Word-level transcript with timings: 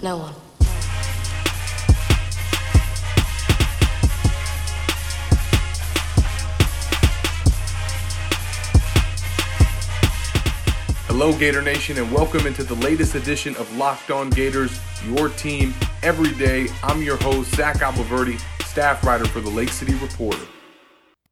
No 0.00 0.16
one. 0.16 0.34
Hello, 11.08 11.36
Gator 11.36 11.62
Nation, 11.62 11.98
and 11.98 12.12
welcome 12.12 12.46
into 12.46 12.62
the 12.62 12.76
latest 12.76 13.16
edition 13.16 13.56
of 13.56 13.76
Locked 13.76 14.12
On 14.12 14.30
Gators, 14.30 14.78
your 15.04 15.30
team 15.30 15.74
every 16.04 16.32
day. 16.38 16.68
I'm 16.84 17.02
your 17.02 17.16
host, 17.16 17.56
Zach 17.56 17.78
Abolverdi, 17.78 18.40
staff 18.62 19.04
writer 19.04 19.24
for 19.24 19.40
the 19.40 19.50
Lake 19.50 19.70
City 19.70 19.96
Reporter. 19.96 20.46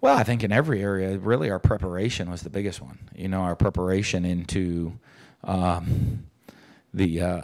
Well, 0.01 0.17
I 0.17 0.25
think 0.25 0.43
in 0.43 0.51
every 0.51 0.83
area, 0.83 1.17
really, 1.19 1.51
our 1.51 1.61
preparation 1.61 2.29
was 2.29 2.43
the 2.43 2.51
biggest 2.51 2.83
one. 2.83 2.99
You 3.15 3.29
know, 3.29 3.43
our 3.43 3.55
preparation 3.55 4.25
into 4.25 4.99
um, 5.45 6.27
the 6.93 7.21
uh, 7.21 7.43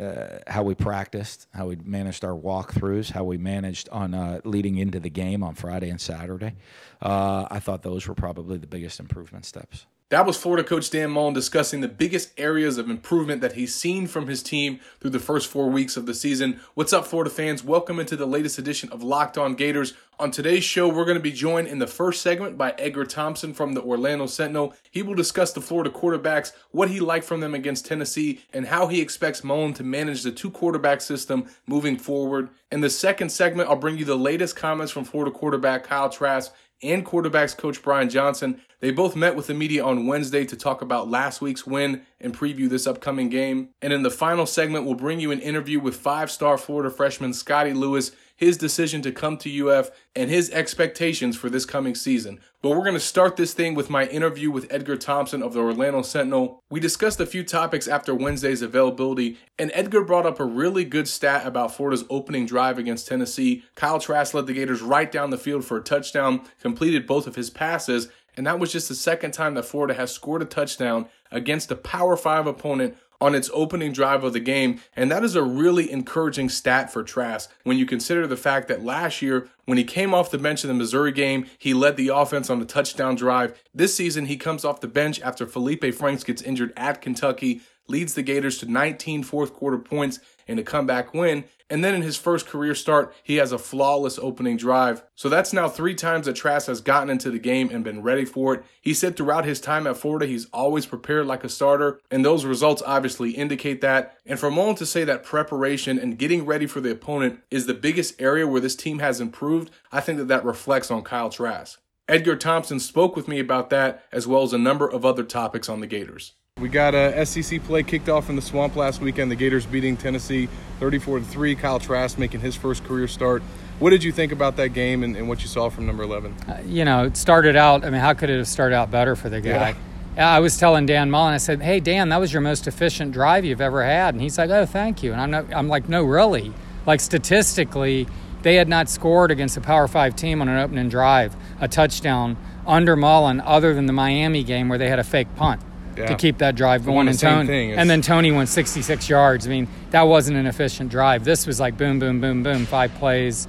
uh, 0.00 0.38
how 0.46 0.62
we 0.62 0.74
practiced, 0.74 1.46
how 1.52 1.66
we 1.66 1.76
managed 1.76 2.24
our 2.24 2.34
walkthroughs, 2.34 3.10
how 3.10 3.24
we 3.24 3.38
managed 3.38 3.88
on 3.90 4.14
uh, 4.14 4.40
leading 4.44 4.76
into 4.76 5.00
the 5.00 5.10
game 5.10 5.42
on 5.42 5.54
Friday 5.54 5.90
and 5.90 6.00
Saturday. 6.00 6.54
Uh, 7.02 7.46
I 7.50 7.58
thought 7.60 7.82
those 7.82 8.06
were 8.06 8.14
probably 8.14 8.58
the 8.58 8.66
biggest 8.66 9.00
improvement 9.00 9.44
steps. 9.44 9.86
That 10.10 10.24
was 10.24 10.38
Florida 10.38 10.66
coach 10.66 10.88
Dan 10.88 11.10
Mullen 11.10 11.34
discussing 11.34 11.82
the 11.82 11.86
biggest 11.86 12.32
areas 12.38 12.78
of 12.78 12.88
improvement 12.88 13.42
that 13.42 13.52
he's 13.52 13.74
seen 13.74 14.06
from 14.06 14.26
his 14.26 14.42
team 14.42 14.80
through 15.00 15.10
the 15.10 15.18
first 15.18 15.48
four 15.48 15.68
weeks 15.68 15.98
of 15.98 16.06
the 16.06 16.14
season. 16.14 16.60
What's 16.72 16.94
up, 16.94 17.06
Florida 17.06 17.28
fans? 17.28 17.62
Welcome 17.62 18.00
into 18.00 18.16
the 18.16 18.24
latest 18.24 18.58
edition 18.58 18.88
of 18.88 19.02
Locked 19.02 19.36
On 19.36 19.54
Gators. 19.54 19.92
On 20.18 20.30
today's 20.30 20.64
show, 20.64 20.88
we're 20.88 21.04
going 21.04 21.18
to 21.18 21.22
be 21.22 21.30
joined 21.30 21.68
in 21.68 21.78
the 21.78 21.86
first 21.86 22.22
segment 22.22 22.56
by 22.56 22.74
Edgar 22.78 23.04
Thompson 23.04 23.52
from 23.52 23.74
the 23.74 23.82
Orlando 23.82 24.24
Sentinel. 24.24 24.74
He 24.90 25.02
will 25.02 25.14
discuss 25.14 25.52
the 25.52 25.60
Florida 25.60 25.90
quarterbacks, 25.90 26.52
what 26.70 26.88
he 26.88 27.00
liked 27.00 27.26
from 27.26 27.40
them 27.40 27.54
against 27.54 27.84
Tennessee, 27.84 28.40
and 28.54 28.68
how 28.68 28.86
he 28.86 29.02
expects 29.02 29.44
Mullen 29.44 29.74
to 29.74 29.84
manage 29.84 30.22
the 30.22 30.32
two 30.32 30.50
quarterback 30.50 31.02
system 31.02 31.44
moving 31.66 31.98
forward. 31.98 32.48
In 32.72 32.80
the 32.80 32.88
second 32.88 33.28
segment, 33.28 33.68
I'll 33.68 33.76
bring 33.76 33.98
you 33.98 34.06
the 34.06 34.16
latest 34.16 34.56
comments 34.56 34.90
from 34.90 35.04
Florida 35.04 35.30
quarterback 35.30 35.84
Kyle 35.84 36.08
Trask 36.08 36.50
and 36.82 37.04
quarterbacks 37.04 37.56
coach 37.56 37.82
Brian 37.82 38.08
Johnson. 38.08 38.60
They 38.80 38.90
both 38.90 39.16
met 39.16 39.34
with 39.34 39.48
the 39.48 39.54
media 39.54 39.84
on 39.84 40.06
Wednesday 40.06 40.44
to 40.44 40.56
talk 40.56 40.82
about 40.82 41.10
last 41.10 41.40
week's 41.40 41.66
win 41.66 42.02
and 42.20 42.36
preview 42.36 42.68
this 42.68 42.86
upcoming 42.86 43.28
game. 43.28 43.70
And 43.82 43.92
in 43.92 44.02
the 44.02 44.10
final 44.10 44.46
segment, 44.46 44.84
we'll 44.84 44.94
bring 44.94 45.20
you 45.20 45.32
an 45.32 45.40
interview 45.40 45.80
with 45.80 45.96
five 45.96 46.30
star 46.30 46.56
Florida 46.56 46.90
freshman 46.90 47.32
Scottie 47.32 47.72
Lewis 47.72 48.12
his 48.38 48.56
decision 48.56 49.02
to 49.02 49.10
come 49.10 49.36
to 49.36 49.68
UF, 49.68 49.90
and 50.14 50.30
his 50.30 50.48
expectations 50.50 51.36
for 51.36 51.50
this 51.50 51.64
coming 51.66 51.96
season. 51.96 52.38
But 52.62 52.70
we're 52.70 52.84
going 52.84 52.94
to 52.94 53.00
start 53.00 53.36
this 53.36 53.52
thing 53.52 53.74
with 53.74 53.90
my 53.90 54.06
interview 54.06 54.52
with 54.52 54.72
Edgar 54.72 54.96
Thompson 54.96 55.42
of 55.42 55.54
the 55.54 55.58
Orlando 55.58 56.02
Sentinel. 56.02 56.62
We 56.70 56.78
discussed 56.78 57.18
a 57.18 57.26
few 57.26 57.42
topics 57.42 57.88
after 57.88 58.14
Wednesday's 58.14 58.62
availability, 58.62 59.38
and 59.58 59.72
Edgar 59.74 60.04
brought 60.04 60.24
up 60.24 60.38
a 60.38 60.44
really 60.44 60.84
good 60.84 61.08
stat 61.08 61.44
about 61.44 61.74
Florida's 61.74 62.04
opening 62.08 62.46
drive 62.46 62.78
against 62.78 63.08
Tennessee. 63.08 63.64
Kyle 63.74 63.98
Trask 63.98 64.32
led 64.32 64.46
the 64.46 64.54
Gators 64.54 64.82
right 64.82 65.10
down 65.10 65.30
the 65.30 65.36
field 65.36 65.64
for 65.64 65.76
a 65.76 65.82
touchdown, 65.82 66.42
completed 66.60 67.08
both 67.08 67.26
of 67.26 67.34
his 67.34 67.50
passes, 67.50 68.08
and 68.36 68.46
that 68.46 68.60
was 68.60 68.70
just 68.70 68.88
the 68.88 68.94
second 68.94 69.32
time 69.32 69.54
that 69.54 69.64
Florida 69.64 69.94
has 69.94 70.12
scored 70.12 70.42
a 70.42 70.44
touchdown 70.44 71.08
against 71.32 71.72
a 71.72 71.76
Power 71.76 72.16
5 72.16 72.46
opponent 72.46 72.96
on 73.20 73.34
its 73.34 73.50
opening 73.52 73.92
drive 73.92 74.24
of 74.24 74.32
the 74.32 74.40
game. 74.40 74.80
And 74.96 75.10
that 75.10 75.24
is 75.24 75.34
a 75.34 75.42
really 75.42 75.90
encouraging 75.90 76.48
stat 76.48 76.92
for 76.92 77.02
Trask 77.02 77.50
when 77.64 77.78
you 77.78 77.86
consider 77.86 78.26
the 78.26 78.36
fact 78.36 78.68
that 78.68 78.84
last 78.84 79.22
year, 79.22 79.48
when 79.64 79.78
he 79.78 79.84
came 79.84 80.14
off 80.14 80.30
the 80.30 80.38
bench 80.38 80.64
in 80.64 80.68
the 80.68 80.74
Missouri 80.74 81.12
game, 81.12 81.46
he 81.58 81.74
led 81.74 81.96
the 81.96 82.08
offense 82.08 82.48
on 82.48 82.60
the 82.60 82.66
touchdown 82.66 83.14
drive. 83.14 83.60
This 83.74 83.94
season, 83.94 84.26
he 84.26 84.36
comes 84.36 84.64
off 84.64 84.80
the 84.80 84.88
bench 84.88 85.20
after 85.20 85.46
Felipe 85.46 85.94
Franks 85.94 86.24
gets 86.24 86.42
injured 86.42 86.72
at 86.76 87.00
Kentucky, 87.00 87.60
leads 87.88 88.14
the 88.14 88.22
Gators 88.22 88.58
to 88.58 88.70
19 88.70 89.22
fourth 89.22 89.52
quarter 89.52 89.78
points 89.78 90.20
in 90.48 90.58
a 90.58 90.64
comeback 90.64 91.14
win. 91.14 91.44
And 91.70 91.84
then 91.84 91.94
in 91.94 92.00
his 92.00 92.16
first 92.16 92.46
career 92.46 92.74
start, 92.74 93.14
he 93.22 93.36
has 93.36 93.52
a 93.52 93.58
flawless 93.58 94.18
opening 94.18 94.56
drive. 94.56 95.02
So 95.14 95.28
that's 95.28 95.52
now 95.52 95.68
three 95.68 95.94
times 95.94 96.24
that 96.24 96.34
Trask 96.34 96.66
has 96.66 96.80
gotten 96.80 97.10
into 97.10 97.30
the 97.30 97.38
game 97.38 97.68
and 97.70 97.84
been 97.84 98.02
ready 98.02 98.24
for 98.24 98.54
it. 98.54 98.64
He 98.80 98.94
said 98.94 99.16
throughout 99.16 99.44
his 99.44 99.60
time 99.60 99.86
at 99.86 99.98
Florida, 99.98 100.26
he's 100.26 100.46
always 100.46 100.86
prepared 100.86 101.26
like 101.26 101.44
a 101.44 101.48
starter, 101.48 102.00
and 102.10 102.24
those 102.24 102.46
results 102.46 102.82
obviously 102.86 103.32
indicate 103.32 103.82
that. 103.82 104.16
And 104.24 104.40
for 104.40 104.50
Mullen 104.50 104.76
to 104.76 104.86
say 104.86 105.04
that 105.04 105.24
preparation 105.24 105.98
and 105.98 106.18
getting 106.18 106.46
ready 106.46 106.66
for 106.66 106.80
the 106.80 106.90
opponent 106.90 107.40
is 107.50 107.66
the 107.66 107.74
biggest 107.74 108.20
area 108.20 108.46
where 108.46 108.62
this 108.62 108.76
team 108.76 109.00
has 109.00 109.20
improved, 109.20 109.70
I 109.92 110.00
think 110.00 110.16
that 110.18 110.28
that 110.28 110.44
reflects 110.46 110.90
on 110.90 111.02
Kyle 111.02 111.28
Trask. 111.28 111.78
Edgar 112.08 112.36
Thompson 112.36 112.80
spoke 112.80 113.14
with 113.14 113.28
me 113.28 113.38
about 113.38 113.68
that, 113.68 114.02
as 114.10 114.26
well 114.26 114.42
as 114.42 114.54
a 114.54 114.58
number 114.58 114.88
of 114.88 115.04
other 115.04 115.24
topics 115.24 115.68
on 115.68 115.80
the 115.80 115.86
Gators. 115.86 116.32
We 116.60 116.68
got 116.68 116.94
a 116.94 117.24
SEC 117.24 117.62
play 117.64 117.84
kicked 117.84 118.08
off 118.08 118.28
in 118.28 118.36
the 118.36 118.42
swamp 118.42 118.74
last 118.74 119.00
weekend. 119.00 119.30
The 119.30 119.36
Gators 119.36 119.64
beating 119.64 119.96
Tennessee 119.96 120.48
34 120.80 121.20
to 121.20 121.24
3. 121.24 121.54
Kyle 121.54 121.78
Trask 121.78 122.18
making 122.18 122.40
his 122.40 122.56
first 122.56 122.84
career 122.84 123.06
start. 123.06 123.42
What 123.78 123.90
did 123.90 124.02
you 124.02 124.10
think 124.10 124.32
about 124.32 124.56
that 124.56 124.70
game 124.70 125.04
and, 125.04 125.16
and 125.16 125.28
what 125.28 125.40
you 125.42 125.46
saw 125.46 125.68
from 125.68 125.86
number 125.86 126.02
11? 126.02 126.34
Uh, 126.48 126.60
you 126.66 126.84
know, 126.84 127.04
it 127.04 127.16
started 127.16 127.54
out, 127.54 127.84
I 127.84 127.90
mean, 127.90 128.00
how 128.00 128.12
could 128.12 128.28
it 128.28 128.38
have 128.38 128.48
started 128.48 128.74
out 128.74 128.90
better 128.90 129.14
for 129.14 129.28
the 129.28 129.40
guy? 129.40 129.76
Yeah. 130.16 130.34
I 130.34 130.40
was 130.40 130.56
telling 130.56 130.84
Dan 130.84 131.12
Mullen, 131.12 131.32
I 131.32 131.36
said, 131.36 131.62
"Hey 131.62 131.78
Dan, 131.78 132.08
that 132.08 132.18
was 132.18 132.32
your 132.32 132.42
most 132.42 132.66
efficient 132.66 133.12
drive 133.12 133.44
you've 133.44 133.60
ever 133.60 133.84
had," 133.84 134.14
and 134.14 134.20
he's 134.20 134.36
like, 134.36 134.50
"Oh, 134.50 134.66
thank 134.66 135.04
you." 135.04 135.12
And 135.12 135.20
I'm 135.20 135.30
not, 135.30 135.54
I'm 135.54 135.68
like, 135.68 135.88
"No, 135.88 136.02
really? 136.02 136.52
Like 136.86 136.98
statistically, 136.98 138.08
they 138.42 138.56
had 138.56 138.68
not 138.68 138.88
scored 138.88 139.30
against 139.30 139.56
a 139.56 139.60
Power 139.60 139.86
Five 139.86 140.16
team 140.16 140.42
on 140.42 140.48
an 140.48 140.58
opening 140.58 140.88
drive, 140.88 141.36
a 141.60 141.68
touchdown 141.68 142.36
under 142.66 142.96
Mullen, 142.96 143.40
other 143.42 143.74
than 143.74 143.86
the 143.86 143.92
Miami 143.92 144.42
game 144.42 144.68
where 144.68 144.76
they 144.76 144.88
had 144.88 144.98
a 144.98 145.04
fake 145.04 145.32
punt 145.36 145.62
yeah. 145.98 146.06
to 146.06 146.14
keep 146.16 146.38
that 146.38 146.54
drive 146.54 146.84
going. 146.84 147.08
And, 147.08 147.18
Tony, 147.18 147.72
and 147.72 147.88
then 147.88 148.02
Tony 148.02 148.30
went 148.30 148.48
66 148.48 149.08
yards. 149.08 149.46
I 149.46 149.50
mean, 149.50 149.68
that 149.90 150.02
wasn't 150.02 150.38
an 150.38 150.46
efficient 150.46 150.90
drive. 150.90 151.24
This 151.24 151.46
was 151.46 151.60
like 151.60 151.76
boom, 151.76 151.98
boom, 151.98 152.20
boom, 152.20 152.42
boom, 152.42 152.66
five 152.66 152.94
plays, 152.94 153.46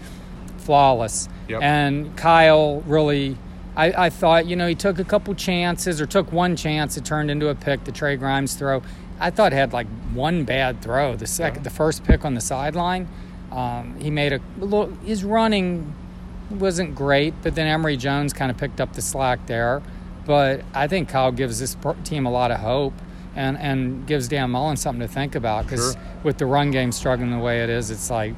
flawless. 0.58 1.30
Yep. 1.48 1.62
And 1.62 2.18
Kyle 2.18 2.82
really, 2.82 3.38
I, 3.76 4.06
I 4.06 4.10
thought, 4.10 4.46
you 4.46 4.56
know, 4.56 4.68
he 4.68 4.76
took 4.76 5.00
a 5.00 5.04
couple 5.04 5.34
chances 5.36 6.02
or 6.02 6.06
took 6.06 6.32
one 6.32 6.56
chance. 6.56 6.98
It 6.98 7.06
turned 7.06 7.32
into 7.32 7.50
a 7.50 7.56
pick, 7.56 7.84
the 7.86 7.92
Trey 7.92 8.16
Grimes 8.16 8.56
throw. 8.56 8.82
I 9.20 9.32
thought 9.32 9.52
had 9.52 9.74
like 9.74 9.88
one 10.14 10.46
bad 10.46 10.82
throw. 10.82 11.16
The 11.16 11.28
second, 11.28 11.60
yeah. 11.60 11.64
the 11.64 11.70
first 11.70 12.04
pick 12.04 12.24
on 12.26 12.36
the 12.36 12.42
sideline, 12.42 13.08
um, 13.52 14.00
he 14.00 14.10
made 14.10 14.34
a 14.34 14.40
little. 14.58 14.88
His 15.04 15.24
running 15.24 15.94
wasn't 16.50 16.96
great, 16.96 17.34
but 17.42 17.56
then 17.56 17.68
Emory 17.68 17.98
Jones 17.98 18.34
kind 18.34 18.50
of 18.50 18.58
picked 18.58 18.80
up 18.80 18.94
the 18.94 19.02
slack 19.02 19.46
there. 19.46 19.82
But 20.30 20.62
I 20.76 20.88
think 20.88 21.10
Kyle 21.10 21.32
gives 21.32 21.60
this 21.60 21.76
team 22.04 22.28
a 22.28 22.32
lot 22.32 22.52
of 22.52 22.60
hope 22.60 22.94
and, 23.36 23.58
and 23.58 24.06
gives 24.06 24.28
Dan 24.28 24.52
Mullen 24.52 24.78
something 24.78 25.02
to 25.02 25.12
think 25.12 25.34
about 25.34 25.66
because 25.66 25.94
sure. 25.94 26.02
with 26.22 26.38
the 26.38 26.46
run 26.46 26.70
game 26.70 26.92
struggling 26.92 27.32
the 27.32 27.40
way 27.40 27.64
it 27.64 27.70
is, 27.72 27.90
it's 27.90 28.12
like 28.12 28.36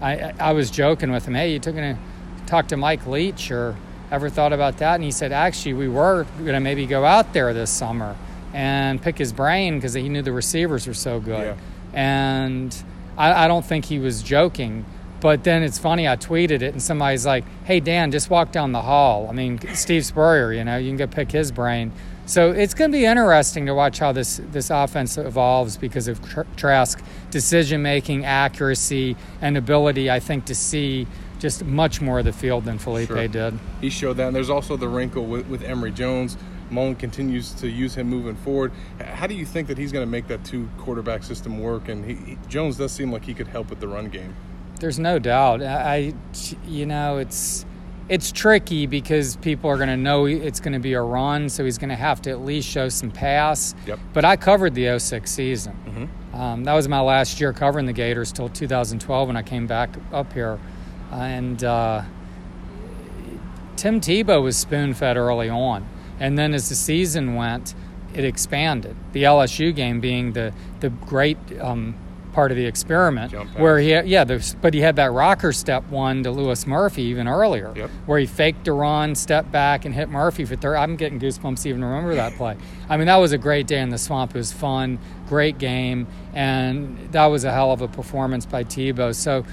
I, 0.00 0.32
I 0.40 0.52
was 0.52 0.70
joking 0.70 1.12
with 1.12 1.26
him, 1.26 1.34
hey, 1.34 1.52
you 1.52 1.58
took 1.58 1.74
to 1.74 1.98
talk 2.46 2.68
to 2.68 2.78
Mike 2.78 3.06
Leach 3.06 3.50
or 3.50 3.76
ever 4.10 4.30
thought 4.30 4.54
about 4.54 4.78
that? 4.78 4.94
And 4.94 5.04
he 5.04 5.10
said, 5.10 5.32
actually, 5.32 5.74
we 5.74 5.86
were 5.86 6.24
going 6.38 6.54
to 6.54 6.60
maybe 6.60 6.86
go 6.86 7.04
out 7.04 7.34
there 7.34 7.52
this 7.52 7.68
summer 7.68 8.16
and 8.54 9.02
pick 9.02 9.18
his 9.18 9.34
brain 9.34 9.74
because 9.74 9.92
he 9.92 10.08
knew 10.08 10.22
the 10.22 10.32
receivers 10.32 10.86
were 10.86 10.94
so 10.94 11.20
good. 11.20 11.58
Yeah. 11.92 11.92
And 11.92 12.74
I, 13.18 13.44
I 13.44 13.48
don't 13.48 13.66
think 13.66 13.84
he 13.84 13.98
was 13.98 14.22
joking. 14.22 14.86
But 15.20 15.44
then 15.44 15.62
it's 15.62 15.78
funny, 15.78 16.06
I 16.06 16.16
tweeted 16.16 16.60
it, 16.60 16.72
and 16.72 16.82
somebody's 16.82 17.24
like, 17.24 17.44
hey, 17.64 17.80
Dan, 17.80 18.10
just 18.10 18.28
walk 18.28 18.52
down 18.52 18.72
the 18.72 18.82
hall. 18.82 19.26
I 19.28 19.32
mean, 19.32 19.58
Steve 19.74 20.04
Spurrier, 20.04 20.52
you 20.52 20.64
know, 20.64 20.76
you 20.76 20.90
can 20.90 20.98
go 20.98 21.06
pick 21.06 21.32
his 21.32 21.50
brain. 21.50 21.92
So 22.26 22.52
it's 22.52 22.72
going 22.72 22.90
to 22.90 22.96
be 22.96 23.04
interesting 23.04 23.66
to 23.66 23.74
watch 23.74 23.98
how 23.98 24.12
this, 24.12 24.40
this 24.50 24.70
offense 24.70 25.18
evolves 25.18 25.76
because 25.76 26.08
of 26.08 26.20
Trask 26.56 27.02
decision 27.30 27.82
making, 27.82 28.24
accuracy, 28.24 29.16
and 29.42 29.56
ability, 29.56 30.10
I 30.10 30.20
think, 30.20 30.46
to 30.46 30.54
see 30.54 31.06
just 31.38 31.64
much 31.64 32.00
more 32.00 32.20
of 32.20 32.24
the 32.24 32.32
field 32.32 32.64
than 32.64 32.78
Felipe 32.78 33.08
sure. 33.08 33.28
did. 33.28 33.58
He 33.80 33.90
showed 33.90 34.14
that. 34.14 34.28
And 34.28 34.36
there's 34.36 34.48
also 34.48 34.76
the 34.76 34.88
wrinkle 34.88 35.26
with, 35.26 35.46
with 35.48 35.62
Emory 35.62 35.90
Jones. 35.90 36.38
Mullen 36.70 36.94
continues 36.96 37.52
to 37.54 37.68
use 37.68 37.94
him 37.94 38.08
moving 38.08 38.36
forward. 38.36 38.72
How 38.98 39.26
do 39.26 39.34
you 39.34 39.44
think 39.44 39.68
that 39.68 39.76
he's 39.76 39.92
going 39.92 40.06
to 40.06 40.10
make 40.10 40.26
that 40.28 40.44
two 40.44 40.68
quarterback 40.78 41.22
system 41.22 41.58
work? 41.58 41.88
And 41.88 42.04
he, 42.04 42.14
he, 42.14 42.38
Jones 42.48 42.78
does 42.78 42.92
seem 42.92 43.12
like 43.12 43.24
he 43.24 43.34
could 43.34 43.48
help 43.48 43.68
with 43.68 43.80
the 43.80 43.88
run 43.88 44.08
game. 44.08 44.34
There's 44.84 44.98
no 44.98 45.18
doubt. 45.18 45.62
I, 45.62 46.12
you 46.68 46.84
know, 46.84 47.16
it's 47.16 47.64
it's 48.10 48.30
tricky 48.30 48.84
because 48.84 49.36
people 49.36 49.70
are 49.70 49.78
going 49.78 49.88
to 49.88 49.96
know 49.96 50.26
it's 50.26 50.60
going 50.60 50.74
to 50.74 50.78
be 50.78 50.92
a 50.92 51.00
run, 51.00 51.48
so 51.48 51.64
he's 51.64 51.78
going 51.78 51.88
to 51.88 51.96
have 51.96 52.20
to 52.20 52.30
at 52.30 52.42
least 52.42 52.68
show 52.68 52.90
some 52.90 53.10
pass. 53.10 53.74
Yep. 53.86 53.98
But 54.12 54.26
I 54.26 54.36
covered 54.36 54.74
the 54.74 54.98
06 54.98 55.30
season. 55.30 55.72
Mm-hmm. 55.86 56.38
Um, 56.38 56.64
that 56.64 56.74
was 56.74 56.86
my 56.86 57.00
last 57.00 57.40
year 57.40 57.54
covering 57.54 57.86
the 57.86 57.94
Gators 57.94 58.30
till 58.30 58.50
2012 58.50 59.26
when 59.26 59.38
I 59.38 59.42
came 59.42 59.66
back 59.66 59.96
up 60.12 60.34
here, 60.34 60.58
uh, 61.10 61.14
and 61.14 61.64
uh, 61.64 62.02
Tim 63.76 64.02
Tebow 64.02 64.42
was 64.42 64.58
spoon 64.58 64.92
fed 64.92 65.16
early 65.16 65.48
on, 65.48 65.88
and 66.20 66.36
then 66.36 66.52
as 66.52 66.68
the 66.68 66.74
season 66.74 67.36
went, 67.36 67.74
it 68.12 68.26
expanded. 68.26 68.96
The 69.12 69.22
LSU 69.22 69.74
game 69.74 70.00
being 70.00 70.34
the 70.34 70.52
the 70.80 70.90
great. 70.90 71.38
Um, 71.58 71.94
part 72.34 72.50
of 72.50 72.56
the 72.56 72.66
experiment 72.66 73.32
where 73.56 73.78
he 73.78 73.90
had, 73.90 74.08
yeah 74.08 74.24
but 74.60 74.74
he 74.74 74.80
had 74.80 74.96
that 74.96 75.12
rocker 75.12 75.52
step 75.52 75.84
one 75.88 76.22
to 76.24 76.30
Louis 76.30 76.66
Murphy 76.66 77.02
even 77.02 77.28
earlier 77.28 77.72
yep. 77.76 77.88
where 78.06 78.18
he 78.18 78.26
faked 78.26 78.66
a 78.66 78.72
stepped 79.14 79.52
back 79.52 79.84
and 79.84 79.94
hit 79.94 80.08
Murphy 80.08 80.44
for 80.44 80.56
third. 80.56 80.76
I'm 80.76 80.96
getting 80.96 81.20
goosebumps 81.20 81.64
even 81.64 81.84
remember 81.84 82.16
that 82.16 82.32
play. 82.36 82.56
I 82.88 82.96
mean 82.96 83.06
that 83.06 83.16
was 83.16 83.32
a 83.32 83.38
great 83.38 83.68
day 83.68 83.80
in 83.80 83.90
the 83.90 83.98
swamp. 83.98 84.34
It 84.34 84.38
was 84.38 84.52
fun 84.52 84.98
great 85.28 85.58
game 85.58 86.06
and 86.34 86.98
that 87.12 87.26
was 87.26 87.44
a 87.44 87.52
hell 87.52 87.72
of 87.72 87.80
a 87.80 87.88
performance 87.88 88.44
by 88.44 88.64
Tebow. 88.64 89.14
So 89.14 89.44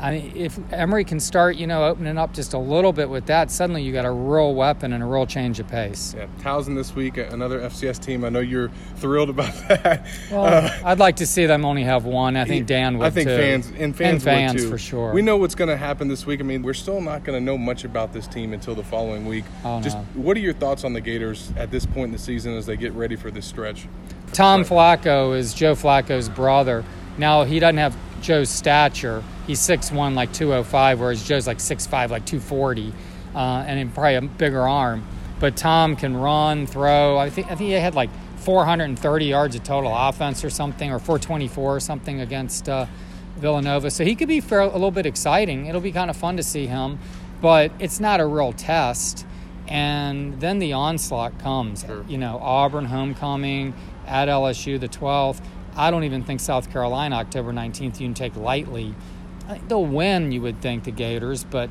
I 0.00 0.12
mean, 0.12 0.32
if 0.36 0.58
Emory 0.72 1.04
can 1.04 1.18
start, 1.18 1.56
you 1.56 1.66
know, 1.66 1.84
opening 1.84 2.18
up 2.18 2.32
just 2.32 2.54
a 2.54 2.58
little 2.58 2.92
bit 2.92 3.08
with 3.08 3.26
that, 3.26 3.50
suddenly 3.50 3.82
you 3.82 3.92
got 3.92 4.04
a 4.04 4.10
real 4.10 4.54
weapon 4.54 4.92
and 4.92 5.02
a 5.02 5.06
real 5.06 5.26
change 5.26 5.58
of 5.58 5.68
pace. 5.68 6.14
Yeah, 6.16 6.26
Towson 6.38 6.74
this 6.76 6.94
week, 6.94 7.16
another 7.16 7.60
FCS 7.60 7.98
team. 7.98 8.24
I 8.24 8.28
know 8.28 8.40
you're 8.40 8.68
thrilled 8.96 9.30
about 9.30 9.52
that. 9.68 10.06
Well, 10.30 10.44
uh, 10.44 10.78
I'd 10.84 10.98
like 10.98 11.16
to 11.16 11.26
see 11.26 11.46
them 11.46 11.64
only 11.64 11.82
have 11.82 12.04
one. 12.04 12.36
I 12.36 12.44
think 12.44 12.66
Dan 12.66 12.98
would. 12.98 13.06
I 13.06 13.10
think 13.10 13.28
too. 13.28 13.36
fans 13.36 13.66
and 13.66 13.96
fans, 13.96 14.00
and 14.00 14.22
fans 14.22 14.68
for 14.68 14.78
sure. 14.78 15.12
We 15.12 15.22
know 15.22 15.36
what's 15.36 15.54
going 15.54 15.70
to 15.70 15.76
happen 15.76 16.08
this 16.08 16.26
week. 16.26 16.40
I 16.40 16.44
mean, 16.44 16.62
we're 16.62 16.74
still 16.74 17.00
not 17.00 17.24
going 17.24 17.38
to 17.38 17.44
know 17.44 17.58
much 17.58 17.84
about 17.84 18.12
this 18.12 18.26
team 18.26 18.52
until 18.52 18.74
the 18.74 18.84
following 18.84 19.26
week. 19.26 19.44
Oh, 19.64 19.80
just 19.80 19.96
no. 19.96 20.04
what 20.14 20.36
are 20.36 20.40
your 20.40 20.54
thoughts 20.54 20.84
on 20.84 20.92
the 20.92 21.00
Gators 21.00 21.52
at 21.56 21.70
this 21.70 21.86
point 21.86 22.06
in 22.06 22.12
the 22.12 22.18
season 22.18 22.54
as 22.54 22.66
they 22.66 22.76
get 22.76 22.92
ready 22.92 23.16
for 23.16 23.30
this 23.30 23.46
stretch? 23.46 23.88
Tom 24.32 24.62
Flacco 24.62 25.36
is 25.36 25.54
Joe 25.54 25.74
Flacco's 25.74 26.28
brother. 26.28 26.84
Now 27.16 27.44
he 27.44 27.58
doesn't 27.58 27.78
have 27.78 27.96
Joe's 28.20 28.48
stature. 28.48 29.22
He's 29.46 29.60
6'1", 29.60 30.14
like 30.14 30.32
205, 30.32 31.00
whereas 31.00 31.26
Joe's 31.26 31.46
like 31.46 31.58
6'5", 31.58 32.10
like 32.10 32.26
240, 32.26 32.92
uh, 33.34 33.38
and 33.38 33.94
probably 33.94 34.14
a 34.14 34.22
bigger 34.22 34.66
arm. 34.66 35.06
But 35.40 35.56
Tom 35.56 35.96
can 35.96 36.16
run, 36.16 36.66
throw. 36.66 37.16
I 37.16 37.30
think 37.30 37.46
I 37.46 37.54
think 37.54 37.68
he 37.68 37.72
had 37.72 37.94
like 37.94 38.10
430 38.38 39.24
yards 39.24 39.54
of 39.56 39.62
total 39.62 39.94
offense 39.94 40.44
or 40.44 40.50
something, 40.50 40.90
or 40.90 40.98
424 40.98 41.76
or 41.76 41.80
something 41.80 42.20
against 42.20 42.68
uh, 42.68 42.86
Villanova. 43.36 43.90
So 43.90 44.04
he 44.04 44.14
could 44.14 44.28
be 44.28 44.40
fair, 44.40 44.60
a 44.60 44.66
little 44.66 44.90
bit 44.90 45.06
exciting. 45.06 45.66
It'll 45.66 45.80
be 45.80 45.92
kind 45.92 46.10
of 46.10 46.16
fun 46.16 46.36
to 46.36 46.42
see 46.42 46.66
him, 46.66 46.98
but 47.40 47.70
it's 47.78 48.00
not 48.00 48.20
a 48.20 48.26
real 48.26 48.52
test. 48.52 49.26
And 49.68 50.40
then 50.40 50.58
the 50.58 50.72
onslaught 50.72 51.38
comes. 51.38 51.84
Sure. 51.84 52.04
You 52.08 52.18
know, 52.18 52.38
Auburn 52.38 52.86
homecoming 52.86 53.74
at 54.06 54.28
LSU 54.28 54.80
the 54.80 54.88
12th. 54.88 55.40
I 55.78 55.90
don't 55.90 56.04
even 56.04 56.24
think 56.24 56.40
South 56.40 56.70
Carolina 56.72 57.16
October 57.16 57.52
19th 57.52 58.00
you 58.00 58.06
can 58.08 58.14
take 58.14 58.36
lightly. 58.36 58.94
They'll 59.68 59.86
win, 59.86 60.32
you 60.32 60.42
would 60.42 60.60
think, 60.60 60.84
the 60.84 60.90
Gators, 60.90 61.44
but 61.44 61.70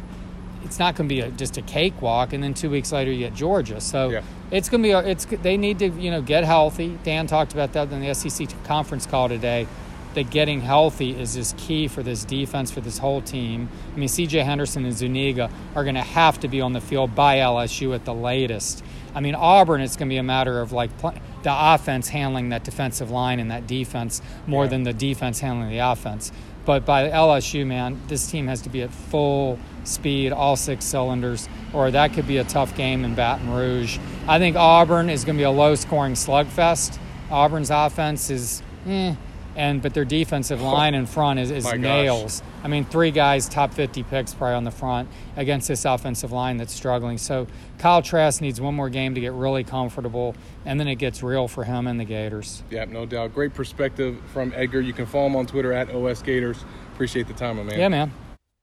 it's 0.63 0.80
not 0.80 0.95
going 0.95 1.07
to 1.07 1.13
be 1.13 1.21
a, 1.21 1.30
just 1.30 1.57
a 1.57 1.62
cakewalk. 1.62 2.33
And 2.33 2.44
then 2.44 2.54
two 2.54 2.69
weeks 2.69 2.92
later, 2.92 3.12
you 3.12 3.19
get 3.19 3.36
Georgia. 3.36 3.80
So 3.81 4.09
yeah. 4.09 4.24
it's 4.50 4.69
going 4.69 4.81
to 4.81 4.88
be. 4.88 4.92
A, 4.92 5.00
it's 5.00 5.25
they 5.25 5.57
need 5.57 5.80
to 5.80 5.89
you 5.89 6.09
know 6.09 6.21
get 6.21 6.44
healthy. 6.44 6.98
Dan 7.04 7.27
talked 7.27 7.54
about 7.54 7.74
that 7.74 7.92
in 7.92 8.01
the 8.01 8.13
SEC 8.13 8.48
conference 8.63 9.06
call 9.06 9.30
today. 9.30 9.68
That 10.17 10.31
getting 10.31 10.61
healthy 10.61 11.11
is 11.11 11.35
just 11.35 11.55
key 11.57 11.87
for 11.87 12.01
this 12.01 12.25
defense 12.25 12.71
for 12.71 12.81
this 12.81 12.97
whole 12.97 13.21
team. 13.21 13.69
I 13.93 13.99
mean, 13.99 14.07
C.J. 14.07 14.39
Henderson 14.39 14.83
and 14.83 14.97
Zuniga 14.97 15.51
are 15.75 15.83
going 15.83 15.93
to 15.93 16.01
have 16.01 16.39
to 16.39 16.47
be 16.47 16.59
on 16.59 16.73
the 16.73 16.81
field 16.81 17.13
by 17.13 17.37
LSU 17.37 17.93
at 17.93 18.03
the 18.03 18.15
latest. 18.15 18.83
I 19.13 19.19
mean, 19.19 19.35
Auburn, 19.35 19.79
it's 19.79 19.95
going 19.95 20.09
to 20.09 20.13
be 20.13 20.17
a 20.17 20.23
matter 20.23 20.59
of 20.59 20.71
like 20.71 20.89
the 21.01 21.13
offense 21.45 22.07
handling 22.07 22.49
that 22.49 22.63
defensive 22.63 23.11
line 23.11 23.39
and 23.39 23.51
that 23.51 23.67
defense 23.67 24.23
more 24.47 24.63
yeah. 24.63 24.71
than 24.71 24.83
the 24.83 24.93
defense 24.93 25.39
handling 25.39 25.69
the 25.69 25.77
offense. 25.77 26.31
But 26.65 26.83
by 26.83 27.11
LSU, 27.11 27.63
man, 27.67 28.01
this 28.07 28.31
team 28.31 28.47
has 28.47 28.61
to 28.63 28.69
be 28.69 28.81
at 28.81 28.89
full 28.91 29.59
speed, 29.83 30.31
all 30.31 30.55
six 30.55 30.83
cylinders, 30.83 31.47
or 31.73 31.91
that 31.91 32.13
could 32.13 32.27
be 32.27 32.37
a 32.37 32.43
tough 32.43 32.75
game 32.75 33.05
in 33.05 33.13
Baton 33.13 33.51
Rouge. 33.51 33.99
I 34.27 34.39
think 34.39 34.55
Auburn 34.55 35.11
is 35.11 35.25
going 35.25 35.37
to 35.37 35.41
be 35.41 35.45
a 35.45 35.51
low 35.51 35.75
scoring 35.75 36.13
slugfest. 36.13 36.97
Auburn's 37.29 37.69
offense 37.69 38.31
is, 38.31 38.63
eh, 38.87 39.13
and 39.57 39.81
but 39.81 39.94
their 39.94 40.06
defensive 40.06 40.62
oh 40.62 40.71
line 40.71 40.94
in 40.94 41.06
front 41.06 41.39
is, 41.39 41.51
is 41.51 41.65
nails. 41.74 42.39
Gosh. 42.39 42.50
I 42.63 42.68
mean, 42.69 42.86
three 42.86 43.12
guys, 43.12 43.50
top 43.50 43.74
50 43.74 44.04
picks 44.04 44.33
probably 44.33 44.54
on 44.54 44.63
the 44.63 44.71
front 44.71 45.09
against 45.36 45.68
this 45.68 45.83
offensive 45.83 46.31
line 46.31 46.57
that's 46.57 46.74
struggling. 46.74 47.18
So 47.18 47.48
Kyle 47.80 48.01
Trask 48.01 48.39
needs 48.39 48.62
one 48.62 48.75
more 48.75 48.89
game 48.89 49.15
to 49.15 49.21
get 49.21 49.33
really 49.33 49.63
comfortable, 49.63 50.36
and 50.63 50.80
then 50.80 50.88
it 50.88 50.95
gets 50.95 51.24
real 51.24 51.48
for 51.48 51.63
him 51.63 51.88
and 51.88 52.00
the 52.00 52.06
Gators. 52.06 52.63
Yeah, 52.69 52.86
no 52.86 53.06
doubt. 53.06 53.33
Great 53.33 53.54
perspective 53.54 54.21
from 54.31 54.54
Edgar. 54.56 54.80
You 54.80 54.94
can 54.94 55.07
follow 55.07 55.25
him 55.25 55.36
on 55.36 55.48
Twitter 55.48 55.74
at 55.74 55.89
OS 55.89 56.21
Gators. 56.21 56.63
Appreciate 56.94 57.27
the 57.27 57.33
time, 57.33 57.57
my 57.57 57.63
man. 57.63 57.80
Yeah, 57.80 57.89
man. 57.89 58.13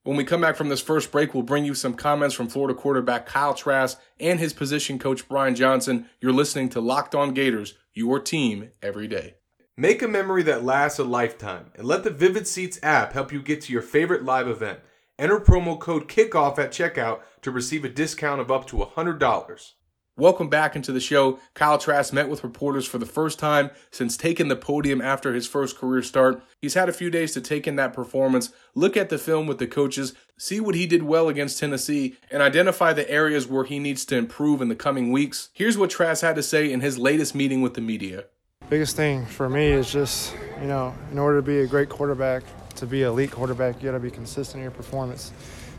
When 0.05 0.17
we 0.17 0.25
come 0.25 0.43
back 0.43 0.55
from 0.55 0.69
this 0.69 0.83
first 0.83 1.11
break, 1.11 1.35
we'll 1.35 1.43
bring 1.43 1.65
you 1.65 1.75
some 1.75 1.95
comments 1.95 2.35
from 2.35 2.49
Florida 2.49 2.79
quarterback 2.79 3.27
Kyle 3.27 3.55
Trask 3.55 3.99
and 4.21 4.39
his 4.39 4.53
position 4.53 4.99
coach 4.99 5.27
Brian 5.29 5.55
Johnson. 5.55 6.09
You're 6.21 6.33
listening 6.33 6.69
to 6.71 6.81
Locked 6.81 7.15
On 7.15 7.33
Gators, 7.33 7.75
your 7.95 8.21
team 8.21 8.71
every 8.83 9.09
day. 9.09 9.37
Make 9.77 10.03
a 10.03 10.09
memory 10.09 10.45
that 10.45 10.63
lasts 10.63 11.01
a 11.01 11.05
lifetime 11.05 11.73
and 11.75 11.85
let 11.85 12.05
the 12.05 12.11
Vivid 12.11 12.47
Seats 12.47 12.79
app 12.81 13.13
help 13.13 13.33
you 13.33 13.43
get 13.43 13.61
to 13.63 13.73
your 13.73 13.83
favorite 13.83 14.25
live 14.25 14.47
event. 14.47 14.79
Enter 15.19 15.41
promo 15.41 15.77
code 15.81 16.07
KICKOFF 16.07 16.61
at 16.61 16.71
checkout 16.71 17.23
to 17.43 17.51
receive 17.51 17.85
a 17.85 17.89
discount 17.89 18.41
of 18.41 18.53
up 18.53 18.69
to 18.69 18.77
$100. 18.77 19.73
Welcome 20.17 20.49
back 20.49 20.77
into 20.77 20.93
the 20.93 21.01
show. 21.01 21.41
Kyle 21.55 21.77
Trask 21.77 22.13
met 22.13 22.29
with 22.29 22.45
reporters 22.45 22.87
for 22.87 22.99
the 22.99 23.05
first 23.05 23.41
time 23.41 23.71
since 23.91 24.17
taking 24.17 24.47
the 24.47 24.55
podium 24.55 25.01
after 25.01 25.35
his 25.35 25.49
first 25.49 25.77
career 25.77 26.03
start. 26.03 26.41
He's 26.63 26.75
had 26.75 26.89
a 26.89 26.93
few 26.93 27.11
days 27.11 27.33
to 27.33 27.41
take 27.41 27.67
in 27.67 27.75
that 27.75 27.93
performance, 27.93 28.53
look 28.77 28.97
at 28.97 29.09
the 29.09 29.19
film 29.19 29.49
with 29.49 29.59
the 29.59 29.67
coaches, 29.67 30.15
see 30.39 30.61
what 30.61 30.77
he 30.77 30.87
did 30.87 31.03
well 31.03 31.29
against 31.29 31.59
Tennessee, 31.59 32.15
and 32.31 32.41
identify 32.43 32.93
the 32.93 33.11
areas 33.11 33.49
where 33.49 33.65
he 33.65 33.81
needs 33.81 34.05
to 34.05 34.17
improve 34.17 34.63
in 34.63 34.69
the 34.69 34.77
coming 34.77 35.11
weeks. 35.11 35.49
Here's 35.53 35.77
what 35.77 35.91
Trask 35.91 36.23
had 36.23 36.37
to 36.37 36.45
say 36.45 36.71
in 36.71 36.81
his 36.81 36.97
latest 36.97 37.35
meeting 37.35 37.61
with 37.61 37.75
the 37.75 37.81
media. 37.81 38.27
Biggest 38.71 38.97
thing 38.97 39.27
for 39.27 39.49
me 39.49 39.67
is 39.67 39.91
just, 39.93 40.35
you 40.61 40.67
know, 40.67 40.95
in 41.13 41.19
order 41.19 41.39
to 41.39 41.43
be 41.43 41.61
a 41.61 41.67
great 41.67 41.89
quarterback, 41.89 42.43
to 42.77 42.87
be 42.87 43.03
an 43.03 43.09
elite 43.11 43.31
quarterback, 43.31 43.83
you 43.83 43.89
got 43.89 43.93
to 43.93 44.01
be 44.01 44.11
consistent 44.11 44.57
in 44.57 44.63
your 44.63 44.71
performance. 44.71 45.33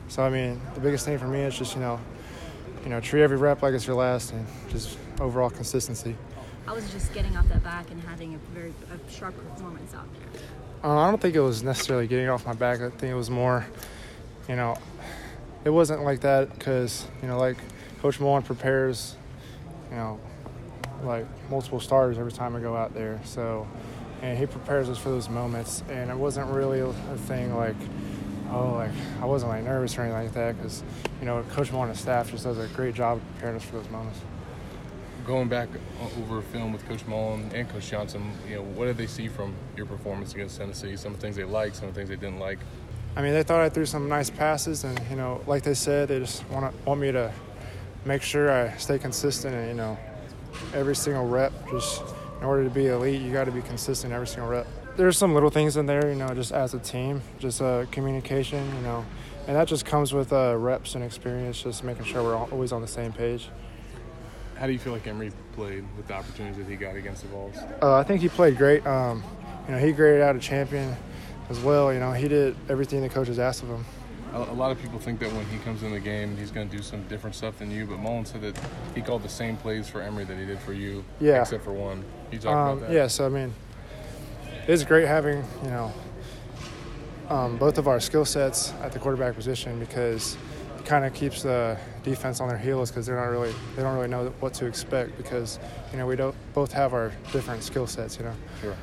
So, 0.07 0.23
I 0.23 0.29
mean, 0.29 0.61
the 0.75 0.81
biggest 0.81 1.03
thing 1.03 1.17
for 1.17 1.27
me 1.27 1.39
is 1.41 1.57
just, 1.57 1.73
you 1.75 1.81
know, 1.81 1.99
you 2.83 2.89
know, 2.89 2.99
treat 3.01 3.23
every 3.23 3.37
rep 3.37 3.63
like 3.63 3.73
it's 3.73 3.87
your 3.87 3.95
last, 3.95 4.31
and 4.31 4.45
just 4.69 4.97
overall 5.19 5.49
consistency. 5.49 6.15
I 6.67 6.73
was 6.73 6.89
just 6.91 7.11
getting 7.13 7.35
off 7.35 7.47
that 7.49 7.63
back 7.63 7.89
and 7.89 7.99
having 8.01 8.35
a 8.35 8.37
very 8.53 8.73
a 8.93 9.11
sharp 9.11 9.35
performance 9.35 9.93
out 9.95 10.07
there. 10.13 10.41
Uh, 10.83 10.99
I 10.99 11.09
don't 11.09 11.19
think 11.19 11.35
it 11.35 11.41
was 11.41 11.63
necessarily 11.63 12.05
getting 12.05 12.29
off 12.29 12.45
my 12.45 12.53
back. 12.53 12.81
I 12.81 12.89
think 12.91 13.11
it 13.11 13.15
was 13.15 13.31
more, 13.31 13.65
you 14.47 14.55
know, 14.55 14.77
it 15.63 15.71
wasn't 15.71 16.03
like 16.03 16.21
that 16.21 16.53
because 16.53 17.07
you 17.23 17.27
know, 17.27 17.39
like 17.39 17.57
Coach 18.01 18.19
Mullen 18.19 18.43
prepares, 18.43 19.15
you 19.89 19.97
know, 19.97 20.19
like 21.03 21.25
multiple 21.49 21.79
starters 21.79 22.17
every 22.17 22.31
time 22.31 22.55
I 22.55 22.59
go 22.59 22.75
out 22.75 22.93
there. 22.93 23.19
So, 23.23 23.67
and 24.21 24.37
he 24.37 24.45
prepares 24.45 24.89
us 24.89 24.97
for 24.97 25.09
those 25.09 25.29
moments. 25.29 25.83
And 25.89 26.09
it 26.09 26.17
wasn't 26.17 26.49
really 26.51 26.79
a 26.79 26.93
thing 27.27 27.55
like 27.55 27.75
oh, 28.51 28.73
like 28.75 28.91
I 29.21 29.25
wasn't 29.25 29.51
like 29.51 29.63
nervous 29.63 29.97
or 29.97 30.01
anything 30.01 30.23
like 30.23 30.33
that 30.33 30.57
because 30.57 30.83
you 31.19 31.25
know 31.25 31.43
Coach 31.51 31.71
Moore 31.71 31.85
and 31.85 31.93
his 31.93 32.01
staff 32.01 32.31
just 32.31 32.43
does 32.43 32.57
a 32.57 32.67
great 32.67 32.95
job 32.95 33.21
preparing 33.33 33.57
us 33.57 33.63
for 33.63 33.77
those 33.77 33.89
moments. 33.89 34.19
Going 35.25 35.47
back 35.47 35.69
uh, 36.01 36.21
over 36.21 36.41
film 36.41 36.71
with 36.71 36.87
Coach 36.87 37.05
Mullen 37.07 37.49
and 37.53 37.67
Coach 37.67 37.89
Johnson, 37.89 38.31
you 38.47 38.55
know, 38.55 38.61
what 38.61 38.85
did 38.85 38.97
they 38.97 39.07
see 39.07 39.27
from 39.27 39.55
your 39.75 39.87
performance 39.87 40.33
against 40.33 40.57
Tennessee? 40.57 40.95
Some 40.95 41.13
of 41.13 41.19
the 41.19 41.25
things 41.25 41.35
they 41.35 41.43
liked, 41.43 41.77
some 41.77 41.87
of 41.87 41.95
the 41.95 41.99
things 41.99 42.09
they 42.09 42.15
didn't 42.15 42.39
like. 42.39 42.59
I 43.15 43.21
mean, 43.21 43.33
they 43.33 43.43
thought 43.43 43.61
I 43.61 43.69
threw 43.69 43.85
some 43.85 44.07
nice 44.07 44.29
passes, 44.29 44.83
and 44.83 44.99
you 45.09 45.15
know, 45.15 45.41
like 45.47 45.63
they 45.63 45.73
said, 45.73 46.09
they 46.09 46.19
just 46.19 46.47
want 46.49 46.73
want 46.85 46.99
me 46.99 47.11
to 47.11 47.33
make 48.03 48.21
sure 48.21 48.51
I 48.51 48.75
stay 48.77 48.99
consistent, 48.99 49.55
and 49.55 49.67
you 49.67 49.73
know, 49.73 49.97
every 50.73 50.95
single 50.95 51.27
rep. 51.27 51.51
Just 51.69 52.03
in 52.39 52.45
order 52.45 52.63
to 52.63 52.69
be 52.69 52.87
elite, 52.87 53.21
you 53.21 53.31
got 53.31 53.45
to 53.45 53.51
be 53.51 53.61
consistent 53.61 54.13
every 54.13 54.27
single 54.27 54.49
rep 54.49 54.67
there's 54.97 55.17
some 55.17 55.33
little 55.33 55.49
things 55.49 55.77
in 55.77 55.85
there, 55.85 56.09
you 56.09 56.15
know, 56.15 56.33
just 56.33 56.51
as 56.51 56.73
a 56.73 56.79
team, 56.79 57.21
just 57.39 57.61
uh, 57.61 57.85
communication, 57.91 58.65
you 58.75 58.81
know, 58.81 59.05
and 59.47 59.55
that 59.55 59.67
just 59.67 59.85
comes 59.85 60.13
with 60.13 60.31
uh, 60.31 60.55
reps 60.57 60.95
and 60.95 61.03
experience, 61.03 61.61
just 61.61 61.83
making 61.83 62.05
sure 62.05 62.23
we're 62.23 62.35
always 62.35 62.71
on 62.71 62.81
the 62.81 62.87
same 62.87 63.11
page. 63.11 63.49
How 64.55 64.67
do 64.67 64.73
you 64.73 64.79
feel 64.79 64.93
like 64.93 65.05
Emory 65.05 65.31
played 65.53 65.85
with 65.97 66.07
the 66.07 66.13
opportunities 66.13 66.57
that 66.57 66.67
he 66.67 66.77
got 66.77 66.95
against 66.95 67.23
the 67.23 67.27
Vols? 67.27 67.57
Uh, 67.81 67.95
I 67.95 68.03
think 68.03 68.21
he 68.21 68.29
played 68.29 68.57
great. 68.57 68.85
Um, 68.87 69.23
you 69.67 69.73
know, 69.73 69.79
he 69.79 69.91
graded 69.91 70.21
out 70.21 70.35
a 70.35 70.39
champion 70.39 70.95
as 71.49 71.59
well. 71.59 71.93
You 71.93 71.99
know, 71.99 72.13
he 72.13 72.27
did 72.27 72.55
everything 72.69 73.01
the 73.01 73.09
coaches 73.09 73.37
asked 73.37 73.63
of 73.63 73.69
him. 73.69 73.85
A, 74.35 74.51
a 74.51 74.53
lot 74.53 74.71
of 74.71 74.81
people 74.81 74.99
think 74.99 75.19
that 75.21 75.31
when 75.31 75.45
he 75.45 75.57
comes 75.59 75.81
in 75.81 75.91
the 75.91 75.99
game, 75.99 76.35
he's 76.37 76.51
going 76.51 76.69
to 76.69 76.75
do 76.75 76.83
some 76.83 77.01
different 77.07 77.35
stuff 77.35 77.59
than 77.59 77.71
you. 77.71 77.85
But 77.85 77.99
Mullen 77.99 78.25
said 78.25 78.41
that 78.41 78.59
he 78.93 79.01
called 79.01 79.23
the 79.23 79.29
same 79.29 79.55
plays 79.57 79.87
for 79.87 80.01
Emory 80.01 80.25
that 80.25 80.37
he 80.37 80.45
did 80.45 80.59
for 80.59 80.73
you, 80.73 81.03
yeah. 81.19 81.41
except 81.41 81.63
for 81.63 81.71
one. 81.71 82.03
Can 82.25 82.33
you 82.33 82.39
talk 82.39 82.55
um, 82.55 82.77
about 82.77 82.87
that? 82.87 82.93
Yeah. 82.93 83.07
So 83.07 83.25
I 83.25 83.29
mean, 83.29 83.53
it's 84.67 84.83
great 84.83 85.07
having 85.07 85.43
you 85.63 85.69
know 85.69 85.93
um, 87.29 87.57
both 87.57 87.77
of 87.77 87.87
our 87.87 87.99
skill 87.99 88.25
sets 88.25 88.73
at 88.81 88.91
the 88.91 88.99
quarterback 88.99 89.35
position 89.35 89.79
because 89.79 90.37
it 90.77 90.85
kind 90.85 91.05
of 91.05 91.13
keeps 91.13 91.43
the 91.43 91.77
defense 92.03 92.39
on 92.39 92.47
their 92.47 92.57
heels 92.57 92.91
because 92.91 93.05
they're 93.05 93.15
not 93.15 93.29
really 93.29 93.53
they 93.75 93.81
don't 93.81 93.95
really 93.95 94.07
know 94.07 94.33
what 94.39 94.53
to 94.55 94.65
expect 94.65 95.17
because 95.17 95.59
you 95.91 95.97
know 95.97 96.05
we 96.05 96.15
don't 96.15 96.35
both 96.53 96.71
have 96.71 96.93
our 96.93 97.11
different 97.31 97.63
skill 97.63 97.87
sets. 97.87 98.17
You 98.17 98.25
know. 98.25 98.33
Sure. 98.61 98.75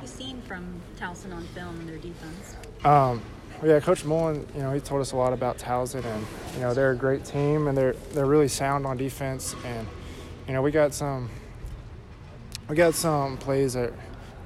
You've 0.00 0.10
seen 0.10 0.40
from 0.42 0.80
Towson 0.98 1.34
on 1.34 1.44
film 1.48 1.80
and 1.80 1.88
their 1.88 1.96
defense. 1.96 2.56
Um, 2.84 3.22
yeah, 3.64 3.80
Coach 3.80 4.04
Mullen, 4.04 4.46
you 4.54 4.62
know, 4.62 4.72
he 4.72 4.80
told 4.80 5.00
us 5.00 5.12
a 5.12 5.16
lot 5.16 5.32
about 5.32 5.58
Towson, 5.58 6.04
and 6.04 6.26
you 6.54 6.60
know 6.60 6.74
they're 6.74 6.92
a 6.92 6.96
great 6.96 7.24
team, 7.24 7.66
and 7.66 7.76
they're 7.76 7.94
they're 8.12 8.26
really 8.26 8.48
sound 8.48 8.86
on 8.86 8.96
defense, 8.96 9.54
and 9.64 9.86
you 10.46 10.52
know 10.52 10.62
we 10.62 10.70
got 10.70 10.94
some 10.94 11.28
we 12.68 12.76
got 12.76 12.94
some 12.94 13.36
plays 13.36 13.74
that 13.74 13.92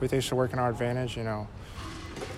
we 0.01 0.09
think 0.09 0.23
should 0.23 0.37
work 0.37 0.53
in 0.53 0.59
our 0.59 0.71
advantage. 0.71 1.17
You 1.17 1.25
know, 1.25 1.49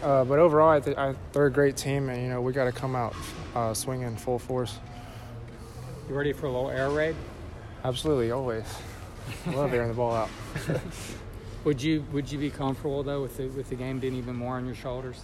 Uh, 0.02 0.24
but 0.24 0.38
overall, 0.38 0.70
I 0.70 0.80
think 0.80 0.98
I, 0.98 1.14
they're 1.32 1.46
a 1.46 1.50
great 1.52 1.76
team, 1.76 2.08
and 2.08 2.20
you 2.22 2.28
know 2.28 2.40
we 2.40 2.52
got 2.52 2.64
to 2.64 2.72
come 2.72 2.96
out 2.96 3.14
uh, 3.54 3.72
swinging 3.72 4.16
full 4.16 4.38
force. 4.38 4.78
You 6.08 6.14
ready 6.14 6.32
for 6.32 6.46
a 6.46 6.50
little 6.50 6.70
air 6.70 6.90
raid? 6.90 7.14
Absolutely, 7.84 8.30
always. 8.30 8.64
Love 9.46 9.72
airing 9.72 9.88
the 9.88 9.94
ball 9.94 10.14
out. 10.14 10.28
would 11.64 11.80
you 11.80 12.04
Would 12.12 12.30
you 12.30 12.38
be 12.38 12.50
comfortable 12.50 13.02
though 13.02 13.22
with 13.22 13.36
the, 13.36 13.46
with 13.46 13.68
the 13.70 13.74
game 13.74 13.98
being 14.00 14.14
even 14.16 14.34
more 14.36 14.56
on 14.56 14.66
your 14.66 14.74
shoulders? 14.74 15.22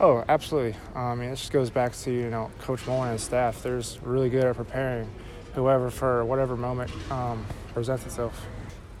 Oh, 0.00 0.24
absolutely. 0.28 0.76
I 0.94 1.14
mean, 1.14 1.30
it 1.30 1.36
just 1.36 1.52
goes 1.52 1.70
back 1.70 1.92
to 1.92 2.10
you 2.10 2.30
know 2.30 2.50
Coach 2.60 2.86
Mullen 2.86 3.10
and 3.10 3.20
staff. 3.20 3.62
They're 3.62 3.82
really 4.02 4.30
good 4.30 4.44
at 4.44 4.56
preparing 4.56 5.08
whoever 5.54 5.90
for 5.90 6.24
whatever 6.24 6.56
moment 6.56 6.90
um, 7.10 7.44
presents 7.74 8.04
itself. 8.06 8.46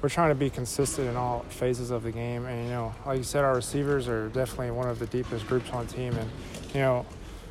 We're 0.00 0.08
trying 0.08 0.30
to 0.30 0.34
be 0.34 0.50
consistent 0.50 1.08
in 1.08 1.16
all 1.16 1.44
phases 1.48 1.90
of 1.90 2.02
the 2.02 2.10
game, 2.10 2.46
and 2.46 2.64
you 2.64 2.70
know, 2.70 2.94
like 3.06 3.18
you 3.18 3.24
said, 3.24 3.44
our 3.44 3.54
receivers 3.54 4.08
are 4.08 4.28
definitely 4.28 4.72
one 4.72 4.88
of 4.88 4.98
the 4.98 5.06
deepest 5.06 5.46
groups 5.46 5.70
on 5.70 5.86
the 5.86 5.92
team. 5.92 6.14
And 6.14 6.30
you 6.74 6.80
know, 6.80 7.06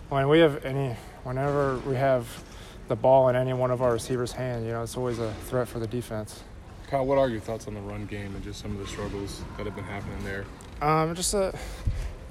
when 0.10 0.28
we 0.28 0.40
have 0.40 0.64
any, 0.66 0.96
whenever 1.24 1.78
we 1.80 1.96
have 1.96 2.28
the 2.90 2.96
ball 2.96 3.30
in 3.30 3.36
any 3.36 3.54
one 3.54 3.72
of 3.72 3.82
our 3.82 3.94
receivers' 3.94 4.34
hands, 4.34 4.66
you 4.66 4.72
know, 4.72 4.84
it's 4.84 4.98
always 4.98 5.20
a 5.20 5.34
threat 5.46 5.68
for 5.68 5.80
the 5.80 5.88
defense. 5.88 6.44
Kyle, 6.90 7.06
what 7.06 7.18
are 7.18 7.30
your 7.30 7.40
thoughts 7.40 7.68
on 7.68 7.74
the 7.74 7.80
run 7.80 8.06
game 8.06 8.36
and 8.36 8.44
just 8.44 8.62
some 8.62 8.74
of 8.74 8.80
the 8.80 8.88
struggles 8.88 9.42
that 9.56 9.66
have 9.66 9.76
been 9.76 9.86
happening 9.86 10.22
there? 10.26 10.46
Um, 10.82 11.16
just 11.16 11.34
a 11.34 11.58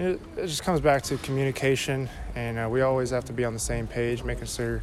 it, 0.01 0.21
it 0.37 0.47
just 0.47 0.63
comes 0.63 0.81
back 0.81 1.03
to 1.03 1.17
communication, 1.19 2.09
and 2.35 2.59
uh, 2.59 2.69
we 2.71 2.81
always 2.81 3.11
have 3.11 3.25
to 3.27 3.33
be 3.33 3.45
on 3.45 3.53
the 3.53 3.61
same 3.61 3.87
page, 3.87 4.25
making 4.25 4.47
sure 4.47 4.83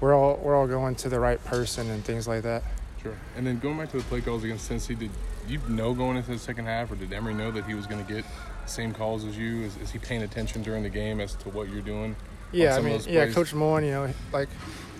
we're 0.00 0.14
all 0.14 0.38
we're 0.42 0.56
all 0.56 0.66
going 0.66 0.94
to 0.96 1.08
the 1.08 1.20
right 1.20 1.42
person 1.44 1.88
and 1.90 2.04
things 2.04 2.26
like 2.26 2.42
that. 2.42 2.62
Sure. 3.02 3.14
And 3.36 3.46
then 3.46 3.58
going 3.58 3.78
back 3.78 3.90
to 3.92 3.98
the 3.98 4.02
play 4.04 4.20
calls 4.20 4.44
against 4.44 4.70
Cincy, 4.70 4.98
did 4.98 5.10
you 5.48 5.60
know 5.68 5.94
going 5.94 6.16
into 6.16 6.30
the 6.30 6.38
second 6.38 6.66
half, 6.66 6.90
or 6.90 6.96
did 6.96 7.12
Emory 7.12 7.34
know 7.34 7.50
that 7.52 7.64
he 7.64 7.74
was 7.74 7.86
going 7.86 8.04
to 8.04 8.12
get 8.12 8.24
the 8.64 8.70
same 8.70 8.92
calls 8.92 9.24
as 9.24 9.38
you? 9.38 9.62
Is, 9.62 9.76
is 9.76 9.90
he 9.90 9.98
paying 9.98 10.22
attention 10.22 10.62
during 10.62 10.82
the 10.82 10.90
game 10.90 11.20
as 11.20 11.34
to 11.36 11.48
what 11.50 11.68
you're 11.68 11.80
doing? 11.82 12.16
Yeah, 12.52 12.76
I 12.76 12.80
mean, 12.80 13.00
yeah, 13.08 13.26
Coach 13.26 13.54
Mullen, 13.54 13.84
you 13.84 13.90
know, 13.90 14.12
like 14.32 14.48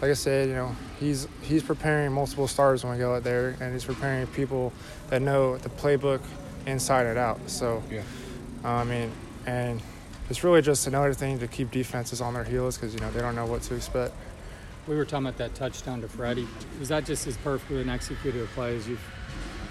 like 0.00 0.10
I 0.10 0.14
said, 0.14 0.48
you 0.48 0.54
know, 0.54 0.76
he's 1.00 1.26
he's 1.42 1.62
preparing 1.62 2.12
multiple 2.12 2.46
stars 2.46 2.84
when 2.84 2.92
we 2.92 2.98
go 2.98 3.16
out 3.16 3.24
there, 3.24 3.56
and 3.60 3.72
he's 3.72 3.84
preparing 3.84 4.26
people 4.28 4.72
that 5.10 5.22
know 5.22 5.56
the 5.56 5.70
playbook 5.70 6.20
inside 6.66 7.06
and 7.06 7.18
out. 7.18 7.38
So, 7.46 7.82
yeah, 7.90 8.02
uh, 8.64 8.68
I 8.68 8.84
mean, 8.84 9.10
and 9.46 9.80
it's 10.28 10.42
really 10.42 10.60
just 10.60 10.86
another 10.86 11.14
thing 11.14 11.38
to 11.38 11.46
keep 11.46 11.70
defenses 11.70 12.20
on 12.20 12.34
their 12.34 12.44
heels 12.44 12.76
because 12.76 12.92
you 12.92 13.00
know 13.00 13.10
they 13.12 13.20
don't 13.20 13.34
know 13.34 13.46
what 13.46 13.62
to 13.62 13.74
expect. 13.74 14.12
We 14.86 14.96
were 14.96 15.04
talking 15.04 15.26
about 15.26 15.38
that 15.38 15.54
touchdown 15.54 16.00
to 16.02 16.08
Freddie. 16.08 16.46
Was 16.78 16.88
that 16.88 17.04
just 17.04 17.26
as 17.26 17.36
perfectly 17.38 17.80
an 17.80 17.88
executed 17.88 18.42
a 18.42 18.46
play 18.46 18.76
as 18.76 18.88
you've 18.88 19.00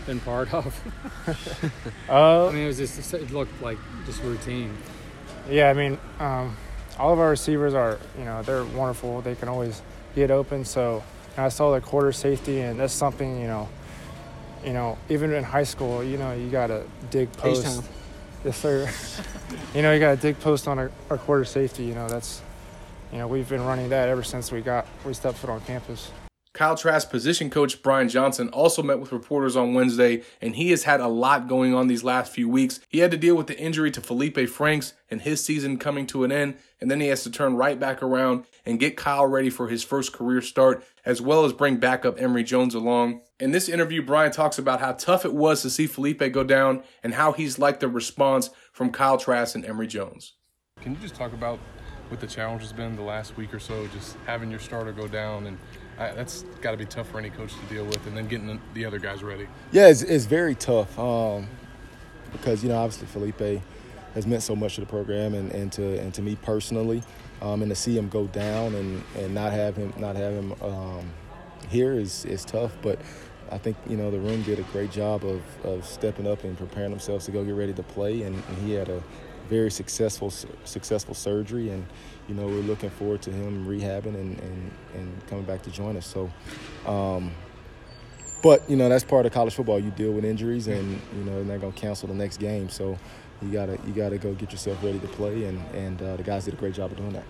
been 0.06 0.20
part 0.22 0.54
of? 0.54 0.76
uh, 2.10 2.48
I 2.48 2.52
mean, 2.52 2.64
it 2.64 2.68
was 2.68 2.78
just 2.78 3.14
it 3.14 3.32
looked 3.32 3.62
like 3.62 3.78
just 4.06 4.22
routine. 4.24 4.76
Yeah, 5.50 5.70
I 5.70 5.74
mean, 5.74 6.00
um, 6.20 6.56
all 6.98 7.14
of 7.14 7.20
our 7.20 7.30
receivers 7.30 7.74
are 7.74 8.00
you 8.18 8.26
know 8.26 8.42
they're 8.44 8.66
wonderful. 8.66 9.22
They 9.22 9.36
can 9.36 9.50
always 9.50 9.82
get 10.16 10.32
open. 10.32 10.64
So 10.66 11.04
I 11.38 11.50
saw 11.50 11.74
the 11.74 11.82
quarter 11.82 12.12
safety, 12.12 12.62
and 12.62 12.80
that's 12.80 12.94
something 12.94 13.40
you 13.40 13.48
know. 13.48 13.70
You 14.64 14.74
know, 14.74 14.98
even 15.10 15.32
in 15.32 15.44
high 15.44 15.64
school, 15.64 16.04
you 16.04 16.18
know, 16.18 16.34
you 16.34 16.50
gotta 16.50 16.86
dig 17.12 17.32
post. 17.34 17.84
Yes, 18.46 18.58
sir. 18.58 18.88
you 19.74 19.82
know, 19.82 19.92
you 19.92 20.00
got 20.00 20.12
to 20.12 20.22
dig 20.22 20.40
post 20.40 20.68
on 20.68 20.78
our, 20.78 20.92
our 21.10 21.18
quarter 21.18 21.46
safety. 21.46 21.84
You 21.84 21.96
know, 21.96 22.08
that's, 22.08 22.44
you 23.12 23.18
know, 23.18 23.28
we've 23.28 23.50
been 23.50 23.66
running 23.66 23.90
that 23.90 24.08
ever 24.08 24.22
since 24.22 24.52
we 24.52 24.62
got 24.62 24.86
we 25.04 25.16
stepped 25.16 25.40
foot 25.40 25.50
on 25.50 25.62
campus. 25.62 26.12
Kyle 26.56 26.78
Trask 26.78 27.10
position 27.10 27.50
coach 27.50 27.84
Brian 27.84 28.08
Johnson 28.08 28.48
also 28.48 28.82
met 28.82 29.02
with 29.02 29.12
reporters 29.12 29.58
on 29.58 29.74
Wednesday, 29.74 30.24
and 30.42 30.56
he 30.56 30.72
has 30.72 30.84
had 30.84 31.02
a 31.02 31.08
lot 31.10 31.50
going 31.50 31.74
on 31.76 31.88
these 31.88 32.04
last 32.04 32.32
few 32.32 32.48
weeks. 32.48 32.80
He 32.88 33.00
had 33.00 33.12
to 33.12 33.18
deal 33.18 33.36
with 33.36 33.48
the 33.48 33.60
injury 33.60 33.92
to 33.92 34.00
Felipe 34.00 34.40
Franks 34.48 34.94
and 35.12 35.22
his 35.22 35.44
season 35.44 35.78
coming 35.78 36.08
to 36.08 36.24
an 36.24 36.32
end, 36.32 36.56
and 36.80 36.90
then 36.90 37.02
he 37.02 37.08
has 37.08 37.24
to 37.24 37.30
turn 37.30 37.58
right 37.58 37.78
back 37.78 38.02
around 38.02 38.46
and 38.66 38.80
get 38.80 38.96
Kyle 38.96 39.28
ready 39.28 39.50
for 39.50 39.68
his 39.68 39.84
first 39.84 40.14
career 40.14 40.42
start, 40.42 40.82
as 41.06 41.22
well 41.22 41.44
as 41.44 41.52
bring 41.52 41.76
backup 41.76 42.20
Emory 42.22 42.44
Jones 42.44 42.74
along. 42.74 43.20
In 43.38 43.52
this 43.52 43.68
interview, 43.68 44.02
Brian 44.02 44.32
talks 44.32 44.58
about 44.58 44.80
how 44.80 44.94
tough 44.94 45.26
it 45.26 45.34
was 45.34 45.62
to 45.62 45.70
see 45.70 45.88
Felipe 45.88 46.32
go 46.32 46.46
down 46.46 46.84
and 47.04 47.16
how 47.16 47.34
he's 47.34 47.60
liked 47.60 47.82
the 47.82 47.90
response 47.90 48.50
from 48.72 48.94
Kyle 48.94 49.18
Trask 49.18 49.56
and 49.56 49.66
Emory 49.66 49.88
Jones. 49.88 50.36
Can 50.80 50.94
you 50.94 51.00
just 51.02 51.16
talk 51.16 51.34
about 51.34 51.60
what 52.08 52.22
the 52.22 52.28
challenge 52.28 52.62
has 52.62 52.72
been 52.72 52.96
the 52.96 53.02
last 53.02 53.36
week 53.36 53.54
or 53.54 53.60
so, 53.60 53.88
just 53.88 54.16
having 54.26 54.50
your 54.50 54.60
starter 54.60 54.94
go 54.94 55.08
down 55.08 55.48
and 55.48 55.58
I, 55.98 56.12
that's 56.12 56.44
got 56.62 56.72
to 56.72 56.78
be 56.78 56.86
tough 56.86 57.10
for 57.10 57.20
any 57.20 57.30
coach 57.30 57.54
to 57.54 57.74
deal 57.74 57.86
with, 57.86 58.06
and 58.08 58.18
then 58.18 58.28
getting 58.28 58.60
the 58.74 58.86
other 58.86 59.00
guys 59.00 59.24
ready. 59.24 59.48
Yeah, 59.72 59.88
it's, 59.88 60.02
it's 60.02 60.26
very 60.26 60.56
tough 60.56 60.98
um, 61.00 61.48
because 62.32 62.64
you 62.64 62.70
know 62.70 62.78
obviously 62.78 63.08
Felipe 63.08 63.62
has 64.14 64.28
meant 64.28 64.44
so 64.44 64.56
much 64.56 64.76
to 64.76 64.82
the 64.82 64.88
program 64.88 65.34
and, 65.34 65.52
and 65.52 65.72
to 65.74 66.00
and 66.00 66.14
to 66.14 66.22
me 66.22 66.36
personally, 66.42 67.02
um, 67.42 67.62
and 67.62 67.70
to 67.70 67.76
see 67.76 67.98
him 67.98 68.10
go 68.10 68.28
down 68.28 68.76
and, 68.76 69.04
and 69.18 69.34
not 69.34 69.52
have 69.52 69.76
him 69.76 69.94
not 69.98 70.16
have 70.16 70.34
him 70.34 70.54
um, 70.62 71.10
here 71.70 71.94
is 71.94 72.26
is 72.26 72.44
tough. 72.44 72.74
But 72.82 73.00
I 73.52 73.58
think 73.58 73.78
you 73.88 73.96
know 73.96 74.12
the 74.12 74.20
room 74.20 74.42
did 74.44 74.60
a 74.60 74.64
great 74.64 74.92
job 74.92 75.24
of, 75.24 75.42
of 75.64 75.86
stepping 75.86 76.28
up 76.28 76.44
and 76.44 76.58
preparing 76.58 76.90
themselves 76.90 77.26
to 77.26 77.32
go 77.32 77.44
get 77.44 77.56
ready 77.56 77.74
to 77.74 77.84
play, 77.84 78.24
and, 78.24 78.36
and 78.36 78.58
he 78.58 78.74
had 78.74 78.90
a 78.90 79.02
very 79.50 79.72
successful 79.72 80.32
successful 80.64 81.14
surgery, 81.14 81.70
and 81.70 81.86
you 82.28 82.36
know 82.36 82.46
we're 82.46 82.62
looking 82.62 82.90
forward 82.90 83.22
to 83.24 83.32
him 83.32 83.66
rehabbing 83.68 84.16
and, 84.16 84.40
and, 84.40 84.72
and 84.94 85.28
coming 85.28 85.46
back 85.46 85.62
to 85.64 85.72
join 85.72 85.98
us. 85.98 86.08
So, 86.08 86.32
um, 86.86 87.32
but 88.44 88.68
you 88.70 88.76
know 88.76 88.90
that's 88.90 89.04
part 89.04 89.26
of 89.26 89.32
college 89.32 89.54
football. 89.54 89.80
You 89.80 89.92
deal 89.92 90.12
with 90.12 90.26
injuries, 90.26 90.68
and 90.68 91.00
you 91.16 91.24
know 91.24 91.44
they're 91.44 91.56
not 91.56 91.62
gonna 91.62 91.74
cancel 91.74 92.08
the 92.08 92.16
next 92.16 92.38
game. 92.38 92.70
So 92.70 92.98
you 93.42 93.50
gotta 93.52 93.78
you 93.86 93.94
gotta 93.94 94.18
go 94.18 94.34
get 94.34 94.52
yourself 94.52 94.82
ready 94.84 95.00
to 95.00 95.08
play, 95.08 95.46
and 95.46 95.60
and 95.76 96.02
uh, 96.02 96.16
the 96.16 96.24
guys 96.24 96.46
did 96.46 96.54
a 96.54 96.58
great 96.58 96.74
job 96.74 96.92
of 96.92 96.98
doing 96.98 97.14
that. 97.14 97.24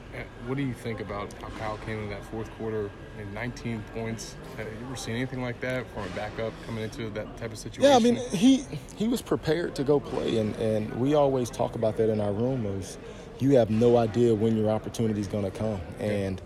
What 0.45 0.57
do 0.57 0.63
you 0.63 0.73
think 0.73 0.99
about 0.99 1.33
how 1.41 1.47
Kyle 1.57 1.77
came 1.77 1.99
in 2.03 2.09
that 2.09 2.23
fourth 2.25 2.49
quarter 2.57 2.91
and 3.19 3.33
19 3.33 3.83
points? 3.95 4.35
Have 4.57 4.67
you 4.67 4.85
ever 4.85 4.95
seen 4.95 5.15
anything 5.15 5.41
like 5.41 5.59
that 5.61 5.85
from 5.93 6.03
a 6.03 6.09
backup 6.09 6.53
coming 6.67 6.83
into 6.83 7.09
that 7.11 7.35
type 7.37 7.51
of 7.51 7.57
situation? 7.57 7.83
Yeah, 7.83 7.95
I 7.95 7.99
mean 7.99 8.17
he 8.31 8.63
he 8.95 9.07
was 9.07 9.21
prepared 9.21 9.75
to 9.75 9.83
go 9.83 9.99
play, 9.99 10.37
and 10.37 10.55
and 10.57 10.93
we 10.99 11.15
always 11.15 11.49
talk 11.49 11.75
about 11.75 11.97
that 11.97 12.09
in 12.09 12.21
our 12.21 12.31
room. 12.31 12.65
Is 12.79 12.97
you 13.39 13.57
have 13.57 13.69
no 13.69 13.97
idea 13.97 14.33
when 14.33 14.55
your 14.55 14.69
opportunity 14.69 15.19
is 15.19 15.27
going 15.27 15.45
to 15.45 15.51
come, 15.51 15.81
and 15.99 16.41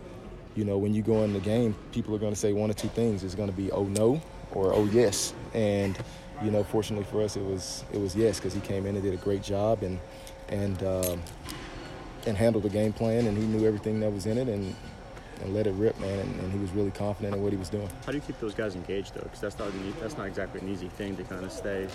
you 0.55 0.63
know 0.63 0.77
when 0.77 0.93
you 0.93 1.01
go 1.01 1.23
in 1.23 1.33
the 1.33 1.39
game, 1.39 1.75
people 1.91 2.15
are 2.15 2.19
going 2.19 2.33
to 2.33 2.39
say 2.39 2.53
one 2.53 2.69
or 2.69 2.75
two 2.75 2.89
things. 2.89 3.23
It's 3.23 3.35
going 3.35 3.49
to 3.49 3.55
be 3.55 3.71
oh 3.71 3.83
no 3.83 4.21
or 4.53 4.73
oh 4.73 4.85
yes, 4.85 5.33
and 5.53 5.97
you 6.43 6.51
know, 6.51 6.63
fortunately 6.63 7.05
for 7.05 7.21
us, 7.21 7.35
it 7.35 7.43
was 7.43 7.83
it 7.91 7.99
was 7.99 8.15
yes 8.15 8.39
because 8.39 8.53
he 8.53 8.61
came 8.61 8.85
in 8.85 8.95
and 8.95 9.03
did 9.03 9.13
a 9.13 9.17
great 9.17 9.43
job 9.43 9.83
and 9.83 9.99
and 10.49 10.81
um, 10.83 11.21
and 12.25 12.37
handled 12.37 12.63
the 12.63 12.69
game 12.69 12.93
plan 12.93 13.27
and 13.27 13.37
he 13.37 13.45
knew 13.45 13.65
everything 13.65 13.99
that 13.99 14.11
was 14.11 14.25
in 14.25 14.37
it 14.37 14.47
and 14.47 14.75
and 15.41 15.53
let 15.53 15.67
it 15.67 15.71
rip, 15.75 15.97
man. 15.99 16.19
And, 16.19 16.39
and 16.41 16.51
he 16.51 16.59
was 16.59 16.71
really 16.71 16.91
confident 16.91 17.35
in 17.35 17.41
what 17.41 17.53
he 17.53 17.57
was 17.57 17.69
doing. 17.69 17.89
How 18.05 18.11
do 18.11 18.17
you 18.17 18.23
keep 18.25 18.39
those 18.39 18.53
guys 18.53 18.75
engaged 18.75 19.15
though? 19.15 19.21
Because 19.21 19.39
that's 19.39 19.59
not 19.59 19.71
that's 19.99 20.17
not 20.17 20.27
exactly 20.27 20.61
an 20.61 20.69
easy 20.69 20.89
thing 20.89 21.15
to 21.17 21.23
kind 21.23 21.45
of 21.45 21.51
stay 21.51 21.87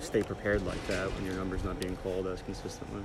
stay 0.00 0.22
prepared 0.22 0.64
like 0.66 0.84
that 0.88 1.12
when 1.14 1.24
your 1.24 1.34
number's 1.34 1.64
not 1.64 1.78
being 1.80 1.96
called 1.98 2.26
as 2.26 2.42
consistently. 2.42 3.02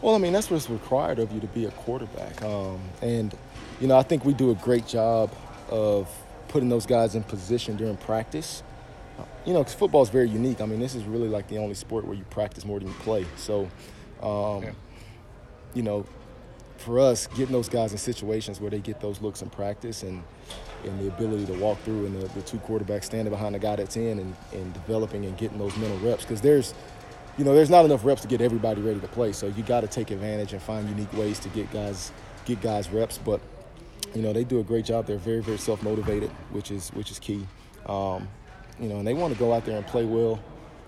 Well, 0.00 0.14
I 0.14 0.18
mean, 0.18 0.32
that's 0.32 0.48
what's 0.48 0.70
required 0.70 1.18
of 1.18 1.32
you 1.32 1.40
to 1.40 1.48
be 1.48 1.64
a 1.64 1.72
quarterback. 1.72 2.40
Um, 2.42 2.80
and, 3.02 3.36
you 3.80 3.88
know, 3.88 3.96
I 3.96 4.04
think 4.04 4.24
we 4.24 4.32
do 4.32 4.52
a 4.52 4.54
great 4.54 4.86
job 4.86 5.32
of 5.70 6.08
putting 6.46 6.68
those 6.68 6.86
guys 6.86 7.16
in 7.16 7.24
position 7.24 7.76
during 7.76 7.96
practice 7.96 8.62
you 9.44 9.52
know, 9.52 9.60
because 9.60 9.74
football 9.74 10.02
is 10.02 10.10
very 10.10 10.28
unique. 10.28 10.60
I 10.60 10.66
mean, 10.66 10.80
this 10.80 10.94
is 10.94 11.04
really 11.04 11.28
like 11.28 11.48
the 11.48 11.58
only 11.58 11.74
sport 11.74 12.04
where 12.04 12.16
you 12.16 12.24
practice 12.24 12.64
more 12.64 12.78
than 12.78 12.88
you 12.88 12.94
play. 12.94 13.26
So, 13.36 13.68
um, 14.22 14.62
yeah. 14.62 14.72
you 15.74 15.82
know, 15.82 16.06
for 16.78 17.00
us, 17.00 17.26
getting 17.28 17.52
those 17.52 17.68
guys 17.68 17.92
in 17.92 17.98
situations 17.98 18.60
where 18.60 18.70
they 18.70 18.78
get 18.78 19.00
those 19.00 19.20
looks 19.20 19.42
in 19.42 19.50
practice 19.50 20.02
and 20.02 20.22
and 20.84 21.00
the 21.00 21.08
ability 21.08 21.44
to 21.46 21.52
walk 21.54 21.80
through 21.82 22.06
and 22.06 22.20
the, 22.20 22.28
the 22.28 22.42
two 22.42 22.58
quarterbacks 22.58 23.04
standing 23.04 23.32
behind 23.32 23.54
the 23.54 23.58
guy 23.58 23.76
that's 23.76 23.96
in 23.96 24.18
and, 24.20 24.36
and 24.52 24.72
developing 24.74 25.24
and 25.24 25.36
getting 25.36 25.58
those 25.58 25.76
mental 25.76 25.98
reps 25.98 26.24
because 26.24 26.40
there's 26.40 26.72
you 27.36 27.44
know 27.44 27.54
there's 27.54 27.70
not 27.70 27.84
enough 27.84 28.04
reps 28.04 28.22
to 28.22 28.28
get 28.28 28.40
everybody 28.40 28.80
ready 28.80 29.00
to 29.00 29.08
play 29.08 29.32
so 29.32 29.48
you 29.48 29.62
got 29.64 29.80
to 29.80 29.88
take 29.88 30.10
advantage 30.10 30.52
and 30.52 30.62
find 30.62 30.88
unique 30.88 31.12
ways 31.14 31.38
to 31.40 31.48
get 31.50 31.70
guys 31.72 32.12
get 32.44 32.60
guys 32.60 32.90
reps 32.90 33.18
but 33.18 33.40
you 34.14 34.22
know 34.22 34.32
they 34.32 34.44
do 34.44 34.60
a 34.60 34.62
great 34.62 34.84
job 34.84 35.06
they're 35.06 35.18
very 35.18 35.42
very 35.42 35.58
self-motivated 35.58 36.30
which 36.52 36.70
is 36.70 36.90
which 36.90 37.10
is 37.10 37.18
key 37.18 37.46
um, 37.86 38.28
you 38.80 38.88
know, 38.88 38.98
and 38.98 39.06
they 39.06 39.14
want 39.14 39.32
to 39.32 39.38
go 39.38 39.52
out 39.52 39.64
there 39.64 39.76
and 39.76 39.86
play 39.86 40.04
well 40.04 40.40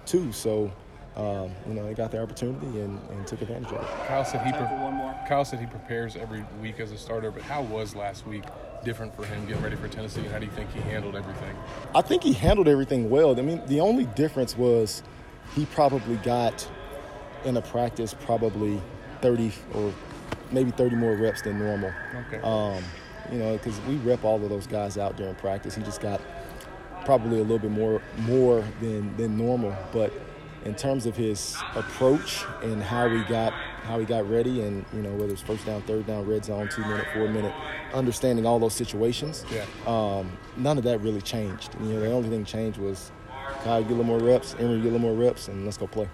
too. 0.07 0.33
So, 0.33 0.73
um, 1.17 1.51
you 1.67 1.75
know, 1.75 1.87
they 1.87 1.95
got 1.95 2.11
the 2.11 2.23
opportunity 2.23 2.81
and, 2.81 2.99
and 3.11 3.27
took 3.27 3.43
advantage 3.43 3.73
of 3.73 3.83
it. 3.83 3.89
Kyle 4.07 4.25
said 4.25 4.45
he 4.47 4.53
pre- 4.53 5.29
Kyle 5.29 5.45
said 5.45 5.61
he 5.61 5.67
prepares 5.67 6.17
every 6.17 6.45
week 6.61 6.81
as 6.81 6.93
a 6.93 6.99
starter, 6.99 7.31
but 7.31 7.43
how 7.43 7.63
was 7.63 7.95
last 7.95 8.27
week 8.27 8.45
different 8.85 9.15
for 9.15 9.25
him 9.25 9.47
getting 9.47 9.63
ready 9.63 9.77
for 9.77 9.89
Tennessee, 9.89 10.21
and 10.21 10.31
how 10.31 10.39
do 10.39 10.47
you 10.47 10.53
think 10.53 10.73
he 10.73 10.81
handled 10.81 11.17
everything? 11.17 11.55
I 11.95 12.01
think 12.01 12.23
he 12.23 12.33
handled 12.33 12.69
everything 12.69 13.11
well. 13.11 13.39
I 13.39 13.43
mean, 13.43 13.63
the 13.67 13.81
only 13.81 14.07
difference 14.07 14.57
was 14.57 15.03
he 15.55 15.67
probably 15.67 16.17
got 16.17 16.69
in 17.45 17.57
a 17.57 17.63
practice 17.63 18.15
probably 18.15 18.81
30 19.21 19.53
or 19.75 19.93
maybe 20.51 20.71
30 20.71 20.97
more 20.97 21.15
reps 21.15 21.43
than 21.43 21.59
normal. 21.59 21.93
Okay. 22.27 22.41
Um, 22.43 22.83
you 23.31 23.39
know, 23.39 23.53
because 23.57 23.81
we 23.83 23.97
rep 23.97 24.25
all 24.25 24.43
of 24.43 24.49
those 24.49 24.67
guys 24.67 24.99
out 24.99 25.17
during 25.17 25.35
practice. 25.37 25.75
He 25.75 25.83
just 25.83 26.01
got 26.01 26.21
probably 27.05 27.39
a 27.39 27.43
little 27.43 27.59
bit 27.59 27.71
more 27.71 28.03
more 28.19 28.65
than 28.81 29.17
than 29.17 29.37
normal. 29.37 29.75
But 29.93 30.13
in 30.65 30.75
terms 30.75 31.07
of 31.07 31.17
his 31.17 31.57
approach 31.75 32.45
and 32.63 32.83
how 32.83 33.09
we 33.09 33.23
got 33.25 33.53
how 33.85 33.99
he 33.99 34.05
got 34.05 34.29
ready, 34.29 34.63
and 34.63 34.85
you 34.93 35.03
know 35.03 35.13
whether 35.13 35.33
it's 35.33 35.43
first 35.43 35.67
down, 35.67 35.83
third 35.83 36.07
down, 36.07 36.27
red 36.27 36.45
zone, 36.45 36.69
two 36.69 36.83
minute, 36.83 37.07
four 37.13 37.29
minute, 37.29 37.55
understanding 37.95 38.47
all 38.47 38.59
those 38.59 38.75
situations. 38.75 39.45
Yeah. 39.51 39.65
Um, 39.87 40.37
none 40.57 40.79
of 40.79 40.85
that 40.85 41.01
really 41.01 41.23
changed. 41.23 41.75
You 41.81 41.95
know, 41.95 42.01
the 42.01 42.13
only 42.13 42.29
thing 42.29 42.45
changed 42.45 42.79
was 42.79 43.11
Kyle 43.65 43.83
get 43.83 43.93
a 43.93 43.95
little 43.95 44.05
more 44.05 44.19
reps, 44.19 44.55
Emory 44.59 44.79
get 44.79 44.89
a 44.89 44.97
little 44.97 44.99
more 44.99 45.15
reps, 45.15 45.49
and 45.49 45.65
let's 45.65 45.77
go 45.77 45.87
play. 45.87 46.09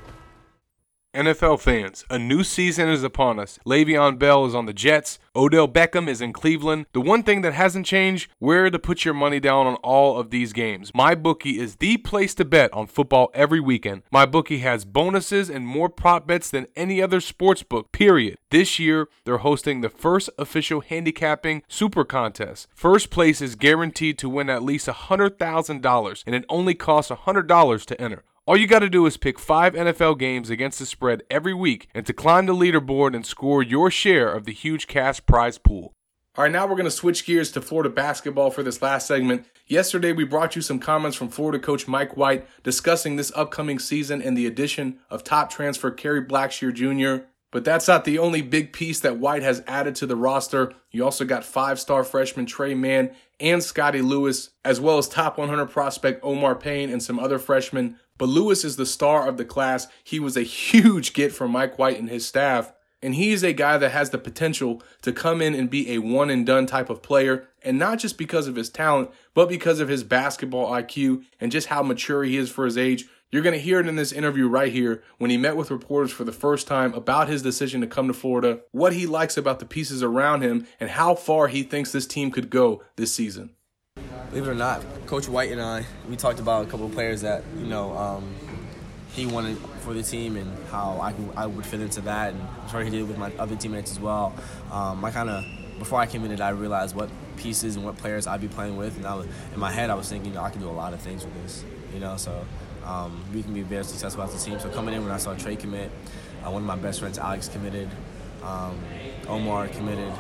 NFL 1.17 1.61
fans, 1.61 2.05
a 2.11 2.19
new 2.19 2.45
season 2.45 2.91
is 2.91 3.03
upon 3.03 3.39
us. 3.39 3.59
Le'Veon 3.65 4.19
Bell 4.19 4.45
is 4.45 4.55
on 4.55 4.67
the 4.67 4.75
Jets. 4.75 5.19
Odell 5.35 5.67
Beckham 5.67 6.09
is 6.09 6.21
in 6.21 6.35
Cleveland. 6.35 6.85
The 6.93 7.01
one 7.01 7.23
thing 7.23 7.41
that 7.41 7.55
hasn't 7.55 7.87
changed, 7.87 8.31
where 8.39 8.69
to 8.69 8.79
put 8.79 9.07
your 9.07 9.15
money 9.15 9.41
down 9.41 9.67
on 9.67 9.77
all 9.77 10.19
of 10.19 10.29
these 10.29 10.53
games. 10.53 10.93
MyBookie 10.93 11.57
is 11.57 11.77
the 11.77 11.97
place 11.97 12.35
to 12.35 12.45
bet 12.45 12.71
on 12.75 12.87
football 12.87 13.31
every 13.33 13.61
weekend. 13.61 14.03
MyBookie 14.13 14.61
has 14.61 14.85
bonuses 14.85 15.49
and 15.49 15.67
more 15.67 15.89
prop 15.89 16.27
bets 16.27 16.51
than 16.51 16.67
any 16.77 17.01
other 17.01 17.23
sports 17.23 17.63
book, 17.63 17.93
period. 17.93 18.37
This 18.51 18.79
year, 18.79 19.09
they're 19.25 19.39
hosting 19.39 19.81
the 19.81 19.89
first 19.89 20.29
official 20.37 20.83
handicapping 20.83 21.63
super 21.67 22.05
contest. 22.05 22.69
First 22.75 23.09
place 23.09 23.41
is 23.41 23.55
guaranteed 23.55 24.19
to 24.19 24.29
win 24.29 24.51
at 24.51 24.63
least 24.63 24.87
$100,000, 24.87 26.23
and 26.27 26.35
it 26.35 26.45
only 26.51 26.75
costs 26.75 27.11
$100 27.11 27.87
to 27.87 28.01
enter. 28.01 28.23
All 28.49 28.57
you 28.57 28.69
got 28.69 28.79
to 28.79 28.89
do 28.89 29.07
is 29.07 29.17
pick 29.17 29.41
five 29.41 29.75
NFL 29.75 30.21
games 30.21 30.51
against 30.51 30.79
the 30.79 30.87
spread 30.87 31.25
every 31.29 31.53
week 31.53 31.89
and 31.93 32.07
to 32.07 32.13
climb 32.13 32.47
the 32.47 32.55
leaderboard 32.55 33.13
and 33.13 33.27
score 33.27 33.61
your 33.61 33.91
share 33.91 34.33
of 34.33 34.45
the 34.45 34.53
huge 34.53 34.87
cash 34.87 35.25
prize 35.27 35.59
pool. 35.59 35.93
All 36.37 36.45
right, 36.45 36.53
now 36.53 36.65
we're 36.65 36.77
going 36.77 36.85
to 36.85 36.93
switch 36.93 37.27
gears 37.27 37.51
to 37.53 37.61
Florida 37.61 37.91
basketball 37.91 38.53
for 38.53 38.63
this 38.63 38.81
last 38.81 39.09
segment. 39.09 39.47
Yesterday, 39.67 40.13
we 40.13 40.23
brought 40.23 40.55
you 40.55 40.63
some 40.63 40.79
comments 40.79 41.17
from 41.17 41.29
Florida 41.29 41.59
coach 41.59 41.89
Mike 41.89 42.17
White 42.17 42.47
discussing 42.63 43.17
this 43.17 43.33
upcoming 43.35 43.81
season 43.81 44.23
and 44.23 44.39
the 44.39 44.47
addition 44.47 45.01
of 45.11 45.25
top 45.25 45.51
transfer 45.51 45.91
Kerry 45.91 46.25
Blackshear 46.25 46.73
Jr. 46.73 47.25
But 47.51 47.65
that's 47.65 47.89
not 47.89 48.05
the 48.05 48.19
only 48.19 48.43
big 48.43 48.73
piece 48.73 49.01
that 49.01 49.19
White 49.19 49.43
has 49.43 49.65
added 49.67 49.97
to 49.97 50.07
the 50.07 50.15
roster. 50.15 50.73
You 50.93 51.05
also 51.05 51.25
got 51.25 51.45
five 51.45 51.81
star 51.81 52.05
freshman 52.05 52.47
Tre 52.47 52.75
Mann 52.75 53.11
and 53.41 53.63
Scottie 53.63 54.03
Lewis, 54.03 54.51
as 54.65 54.81
well 54.81 54.99
as 54.99 55.09
top 55.09 55.37
100 55.39 55.67
prospect 55.67 56.21
Omar 56.23 56.55
Payne 56.55 56.91
and 56.91 57.03
some 57.03 57.19
other 57.19 57.39
freshmen. 57.39 57.99
But 58.19 58.29
Lewis 58.29 58.65
is 58.65 58.77
the 58.77 58.87
star 58.87 59.29
of 59.29 59.37
the 59.37 59.45
class. 59.45 59.89
He 60.03 60.19
was 60.19 60.37
a 60.37 60.43
huge 60.43 61.13
get 61.13 61.33
for 61.33 61.49
Mike 61.49 61.79
White 61.79 61.99
and 61.99 62.09
his 62.09 62.27
staff. 62.27 62.73
And 63.03 63.15
he 63.15 63.33
is 63.33 63.45
a 63.45 63.53
guy 63.53 63.77
that 63.79 63.93
has 63.93 64.11
the 64.11 64.19
potential 64.19 64.83
to 65.03 65.13
come 65.13 65.43
in 65.43 65.55
and 65.55 65.69
be 65.69 65.93
a 65.93 65.99
one 65.99 66.31
and 66.31 66.47
done 66.47 66.67
type 66.67 66.89
of 66.89 67.03
player. 67.03 67.49
And 67.63 67.79
not 67.79 67.99
just 67.99 68.17
because 68.17 68.49
of 68.49 68.57
his 68.57 68.71
talent, 68.71 69.11
but 69.35 69.49
because 69.49 69.81
of 69.81 69.89
his 69.89 70.03
basketball 70.03 70.71
IQ 70.71 71.25
and 71.39 71.53
just 71.53 71.69
how 71.69 71.83
mature 71.83 72.25
he 72.25 72.37
is 72.37 72.51
for 72.51 72.65
his 72.65 72.79
age. 72.79 73.05
You're 73.31 73.43
going 73.43 73.55
to 73.55 73.61
hear 73.61 73.81
it 73.81 73.89
in 73.89 73.97
this 73.97 74.13
interview 74.13 74.49
right 74.49 74.73
here 74.73 75.03
when 75.19 75.31
he 75.31 75.37
met 75.37 75.57
with 75.57 75.71
reporters 75.71 76.13
for 76.13 76.25
the 76.25 76.33
first 76.33 76.67
time 76.67 76.95
about 76.95 77.29
his 77.29 77.43
decision 77.43 77.81
to 77.81 77.87
come 77.87 78.07
to 78.07 78.15
Florida, 78.15 78.61
what 78.71 78.93
he 78.93 79.05
likes 79.05 79.37
about 79.37 79.59
the 79.59 79.67
pieces 79.67 80.03
around 80.03 80.43
him, 80.43 80.67
and 80.79 80.91
how 80.91 81.17
far 81.17 81.49
he 81.49 81.65
thinks 81.65 81.91
this 81.91 82.07
team 82.07 82.31
could 82.31 82.51
go 82.51 82.83
this 82.95 83.13
season. 83.13 83.51
Believe 84.31 84.49
it 84.49 84.51
or 84.51 84.55
not, 84.55 84.83
Coach 85.07 85.29
White 85.29 85.53
and 85.53 85.61
I, 85.61 85.85
we 86.09 86.17
talked 86.17 86.41
about 86.41 86.67
a 86.67 86.69
couple 86.69 86.87
of 86.87 86.93
players 86.93 87.23
that, 87.23 87.45
you 87.59 87.67
know, 87.67 87.97
um, 87.97 88.35
he 89.13 89.25
wanted 89.25 89.57
for 89.81 89.95
the 89.95 90.03
team 90.03 90.37
and 90.37 90.53
how 90.69 90.99
I, 91.01 91.15
I 91.41 91.47
would 91.47 91.65
fit 91.65 91.81
into 91.81 92.01
that. 92.03 92.35
And 92.35 92.43
I'm 92.43 92.69
sure 92.69 92.83
he 92.83 92.91
did 92.91 93.09
with 93.09 93.19
my 93.19 93.33
other 93.39 93.55
teammates 93.55 93.93
as 93.93 94.01
well. 94.01 94.35
Um, 94.71 95.05
I 95.05 95.11
kind 95.11 95.31
of, 95.31 95.45
before 95.79 96.01
I 96.01 96.07
committed, 96.07 96.41
I 96.41 96.51
realized 96.51 96.97
what 96.97 97.09
pieces 97.37 97.77
and 97.77 97.85
what 97.85 97.97
players 97.99 98.27
I'd 98.27 98.41
be 98.41 98.49
playing 98.49 98.77
with. 98.77 98.97
And 98.97 99.07
I 99.07 99.15
was, 99.15 99.27
in 99.55 99.61
my 99.61 99.71
head, 99.71 99.91
I 99.91 99.95
was 99.95 100.09
thinking, 100.09 100.33
you 100.33 100.35
know, 100.35 100.43
I 100.43 100.51
can 100.51 100.61
do 100.61 100.69
a 100.69 100.71
lot 100.71 100.93
of 100.93 101.01
things 101.01 101.25
with 101.25 101.35
this, 101.43 101.65
you 101.95 102.01
know, 102.01 102.17
so 102.17 102.45
um, 102.85 103.23
we 103.33 103.43
can 103.43 103.55
be 103.55 103.63
very 103.63 103.85
successful 103.85 104.25
as 104.25 104.35
a 104.35 104.45
team. 104.45 104.59
So 104.59 104.69
coming 104.71 104.95
in 104.95 105.03
when 105.03 105.13
I 105.13 105.19
saw 105.19 105.35
Tre 105.35 105.55
commit, 105.57 105.91
uh, 106.45 106.51
one 106.51 106.63
of 106.63 106.67
my 106.67 106.77
best 106.77 107.01
friends, 107.01 107.19
Alex, 107.19 107.49
committed, 107.49 107.89
um, 108.43 108.79
Omar 109.29 109.69
committed, 109.69 110.13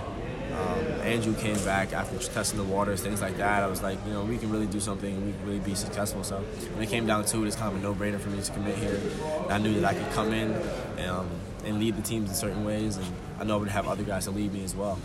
um, 0.52 0.78
Andrew 1.02 1.34
came 1.34 1.58
back 1.64 1.92
after 1.92 2.18
testing 2.18 2.58
the 2.58 2.64
waters, 2.64 3.00
things 3.00 3.20
like 3.20 3.36
that. 3.36 3.62
I 3.62 3.66
was 3.66 3.82
like, 3.82 3.98
you 4.06 4.12
know, 4.12 4.24
we 4.24 4.38
can 4.38 4.50
really 4.50 4.66
do 4.66 4.80
something. 4.80 5.14
And 5.14 5.26
we 5.26 5.32
can 5.32 5.46
really 5.46 5.60
be 5.60 5.74
successful. 5.74 6.24
So 6.24 6.38
when 6.74 6.82
it 6.82 6.88
came 6.88 7.06
down 7.06 7.24
to 7.26 7.44
it, 7.44 7.46
it's 7.46 7.56
kind 7.56 7.74
of 7.74 7.80
a 7.80 7.82
no-brainer 7.82 8.18
for 8.18 8.30
me 8.30 8.40
to 8.40 8.52
commit 8.52 8.76
here. 8.76 9.00
And 9.44 9.52
I 9.52 9.58
knew 9.58 9.80
that 9.80 9.84
I 9.84 9.94
could 9.94 10.12
come 10.12 10.32
in 10.32 10.52
and, 10.98 11.10
um, 11.10 11.30
and 11.64 11.80
lead 11.80 11.96
the 11.96 12.02
teams 12.02 12.30
in 12.30 12.34
certain 12.36 12.64
ways, 12.64 12.96
and 12.96 13.06
I 13.40 13.44
know 13.44 13.56
I 13.56 13.58
would 13.58 13.68
have 13.68 13.88
other 13.88 14.04
guys 14.04 14.24
to 14.26 14.30
lead 14.30 14.52
me 14.52 14.62
as 14.62 14.74
well. 14.74 14.98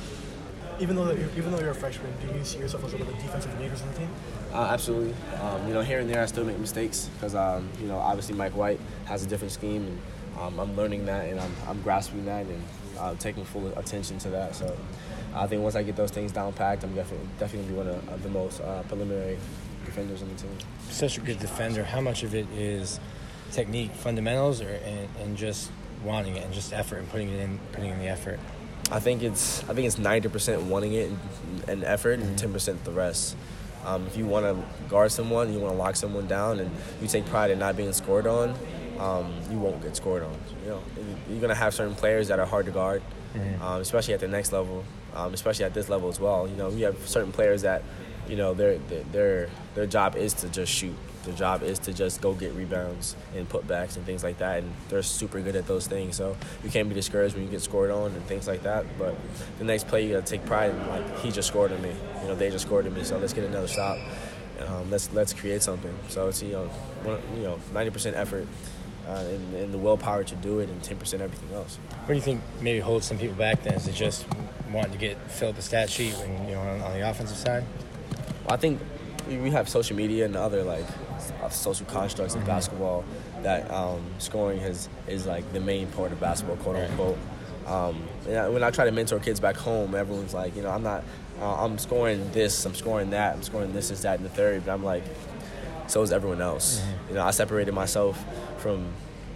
Even 0.80 0.96
though 0.96 1.12
you're, 1.12 1.30
even 1.38 1.52
though 1.52 1.60
you're 1.60 1.72
a 1.72 1.76
freshman, 1.76 2.12
do 2.22 2.38
you 2.38 2.46
see 2.46 2.60
yourself 2.60 2.84
as 2.86 2.94
one 2.94 3.02
of 3.02 3.08
the 3.08 3.14
defensive 3.14 3.60
leaders 3.60 3.82
on 3.82 3.88
the 3.90 3.98
team? 4.00 4.10
Uh, 4.54 4.70
absolutely. 4.72 5.14
Um, 5.42 5.68
you 5.68 5.74
know, 5.74 5.82
here 5.82 6.00
and 6.00 6.10
there, 6.10 6.22
I 6.22 6.26
still 6.26 6.46
make 6.46 6.60
mistakes 6.60 7.10
because 7.16 7.36
um, 7.36 7.68
you 7.80 7.88
know, 7.88 7.98
obviously 7.98 8.36
Mike 8.36 8.56
White 8.56 8.80
has 9.06 9.24
a 9.24 9.28
different 9.28 9.52
scheme, 9.52 9.86
and 9.86 10.00
um, 10.40 10.60
I'm 10.60 10.76
learning 10.76 11.06
that, 11.06 11.26
and 11.26 11.40
I'm, 11.40 11.52
I'm 11.68 11.82
grasping 11.82 12.26
that, 12.26 12.46
and 12.46 12.64
uh, 13.00 13.16
taking 13.16 13.44
full 13.44 13.68
attention 13.78 14.18
to 14.20 14.30
that. 14.30 14.56
So 14.56 14.76
I 15.34 15.48
think 15.48 15.62
once 15.64 15.76
I 15.76 15.84
get 15.84 15.96
those 15.96 16.12
things 16.12 16.32
down 16.32 16.54
packed, 16.54 16.84
I'm 16.84 16.94
definitely 16.94 17.28
definitely 17.40 17.74
one 17.74 17.88
of 17.88 18.24
the 18.24 18.30
most 18.30 18.62
uh, 18.62 18.84
preliminary 18.84 19.38
defenders 19.86 20.22
on 20.22 20.30
the 20.30 20.36
team. 20.36 20.58
Such 20.90 21.18
a 21.18 21.22
good 21.22 21.40
defender. 21.40 21.84
How 21.84 22.02
much 22.02 22.24
of 22.24 22.36
it 22.36 22.48
is 22.56 23.00
technique, 23.52 23.94
fundamentals, 23.94 24.62
or 24.62 24.70
and, 24.70 25.08
and 25.20 25.38
just 25.38 25.72
wanting 26.04 26.36
it 26.36 26.44
and 26.44 26.54
just 26.54 26.74
effort 26.74 26.98
and 26.98 27.10
putting 27.10 27.30
it 27.30 27.40
in, 27.40 27.60
putting 27.72 27.92
in 27.92 28.00
the 28.00 28.08
effort? 28.08 28.40
I 28.92 29.00
think 29.00 29.24
it's 29.24 29.64
I 29.64 29.74
think 29.74 29.88
it's 29.88 29.98
ninety 29.98 30.28
percent 30.28 30.64
wanting 30.64 30.94
it 30.94 31.10
and, 31.10 31.70
and 31.70 31.84
effort, 31.84 32.20
and 32.20 32.38
10 32.38 32.52
percent 32.52 32.84
the 32.84 32.92
rest. 32.92 33.36
Um, 33.86 34.06
if 34.06 34.16
you 34.16 34.28
want 34.28 34.46
to 34.46 34.64
guard 34.90 35.12
someone, 35.12 35.52
you 35.52 35.60
want 35.60 35.74
to 35.74 35.78
lock 35.78 35.96
someone 35.96 36.28
down, 36.28 36.60
and 36.60 36.70
you 37.02 37.08
take 37.08 37.26
pride 37.26 37.52
in 37.52 37.58
not 37.60 37.76
being 37.76 37.94
scored 37.94 38.28
on, 38.28 38.54
um, 39.02 39.34
you 39.50 39.58
won't 39.58 39.82
get 39.82 39.96
scored 39.96 40.24
on. 40.24 40.38
You 40.64 40.70
know, 40.70 40.84
you're 41.30 41.42
gonna 41.42 41.56
have 41.56 41.74
certain 41.74 41.96
players 41.96 42.28
that 42.28 42.40
are 42.40 42.46
hard 42.46 42.66
to 42.68 42.72
guard, 42.72 43.02
mm-hmm. 43.34 43.62
um, 43.62 43.82
especially 43.82 44.14
at 44.14 44.20
the 44.20 44.28
next 44.28 44.52
level 44.52 44.84
um, 45.16 45.34
especially 45.34 45.66
at 45.66 45.74
this 45.74 45.90
level 45.90 46.10
as 46.10 46.20
well. 46.20 46.48
You 46.48 46.56
know, 46.56 46.70
we 46.70 46.82
have 46.82 46.98
certain 47.08 47.32
players 47.32 47.64
that, 47.64 47.84
you 48.28 48.36
know, 48.36 48.54
their 48.54 48.78
their 49.12 49.50
their 49.76 49.86
job 49.86 50.16
is 50.16 50.34
to 50.36 50.50
just 50.50 50.72
shoot. 50.72 50.96
Their 51.24 51.36
job 51.36 51.62
is 51.62 51.78
to 51.80 51.94
just 51.94 52.20
go 52.20 52.34
get 52.34 52.54
rebounds 52.54 53.16
and 53.36 53.48
putbacks 53.48 53.96
and 53.96 54.06
things 54.06 54.24
like 54.24 54.40
that, 54.40 54.64
and 54.64 54.74
they're 54.90 55.04
super 55.04 55.40
good 55.40 55.56
at 55.56 55.68
those 55.68 55.86
things. 55.86 56.16
So 56.16 56.36
you 56.64 56.72
can't 56.72 56.90
be 56.90 56.96
discouraged 56.96 57.36
when 57.36 57.44
you 57.44 57.52
get 57.52 57.62
scored 57.62 57.92
on 57.92 58.12
and 58.12 58.24
things 58.26 58.48
like 58.48 58.64
that. 58.64 58.86
But 58.98 59.16
the 59.60 59.66
next 59.66 59.88
play, 59.88 60.06
you 60.06 60.14
gotta 60.14 60.26
take 60.26 60.46
pride 60.46 60.72
in 60.72 60.88
like 60.88 61.20
he 61.20 61.32
just 61.32 61.48
scored 61.48 61.72
on 61.72 61.82
me. 61.82 61.94
You 62.22 62.30
know, 62.30 62.36
they 62.36 62.50
just 62.50 62.66
scored 62.66 62.88
on 62.88 62.94
me, 62.94 63.04
so 63.04 63.18
let's 63.18 63.34
get 63.34 63.44
another 63.44 63.68
shot. 63.68 64.00
Um, 64.68 64.90
let's 64.90 65.12
let's 65.14 65.34
create 65.34 65.62
something. 65.62 65.94
So 66.10 66.28
it's 66.30 66.42
you 66.42 66.54
know, 66.54 66.66
one, 67.04 67.20
you 67.36 67.44
know, 67.44 67.60
ninety 67.74 67.92
percent 67.92 68.16
effort. 68.16 68.48
Uh, 69.12 69.16
and, 69.26 69.56
and, 69.56 69.74
the 69.74 69.78
willpower 69.78 70.24
to 70.24 70.36
do 70.36 70.60
it, 70.60 70.70
and 70.70 70.82
10% 70.82 71.20
everything 71.20 71.54
else. 71.54 71.78
What 72.06 72.08
do 72.08 72.14
you 72.14 72.22
think 72.22 72.40
maybe 72.62 72.80
holds 72.80 73.06
some 73.06 73.18
people 73.18 73.36
back 73.36 73.62
then? 73.62 73.74
Is 73.74 73.86
it 73.86 73.94
just 73.94 74.26
wanting 74.72 74.94
to 74.94 74.98
get 74.98 75.18
fill 75.30 75.50
up 75.50 75.58
the 75.58 75.62
stat 75.62 75.90
sheet 75.90 76.14
when 76.14 76.48
you 76.48 76.56
know 76.56 76.62
on, 76.62 76.80
on 76.80 76.94
the 76.94 77.10
offensive 77.10 77.36
side? 77.36 77.66
Well, 78.46 78.54
I 78.54 78.56
think 78.56 78.80
we 79.28 79.52
have 79.52 79.68
social 79.68 79.98
media 79.98 80.24
and 80.24 80.38
other 80.38 80.64
like 80.64 80.86
social 81.50 81.86
constructs 81.88 82.36
mm-hmm. 82.36 82.46
basketball 82.46 83.04
that 83.42 83.70
um, 83.70 84.02
scoring 84.18 84.60
has 84.60 84.88
is 85.08 85.26
like 85.26 85.52
the 85.52 85.60
main 85.60 85.88
part 85.88 86.14
of 86.14 86.20
basketball, 86.22 86.56
quote 86.58 86.78
unquote. 86.78 87.18
Um, 87.68 88.08
I, 88.28 88.48
when 88.48 88.64
I 88.64 88.72
try 88.72 88.86
to 88.86 88.92
mentor 88.92 89.20
kids 89.20 89.40
back 89.40 89.56
home, 89.56 89.94
everyone's 89.94 90.34
like, 90.34 90.56
you 90.56 90.64
know, 90.64 90.70
I'm 90.70 90.84
not, 90.84 91.04
uh, 91.40 91.64
I'm 91.64 91.78
scoring 91.78 92.32
this, 92.32 92.66
I'm 92.66 92.76
scoring 92.76 93.12
that, 93.12 93.36
I'm 93.36 93.44
scoring 93.44 93.74
this, 93.74 93.92
is 93.92 94.02
that, 94.02 94.20
and 94.20 94.26
the 94.26 94.34
third. 94.34 94.66
But 94.66 94.74
I'm 94.74 94.84
like, 94.84 95.04
so 95.92 96.02
is 96.02 96.14
everyone 96.14 96.42
else. 96.42 96.80
Mm-hmm. 96.80 97.10
You 97.10 97.16
know, 97.16 97.26
I 97.26 97.32
separated 97.32 97.74
myself 97.74 98.24
from, 98.60 98.88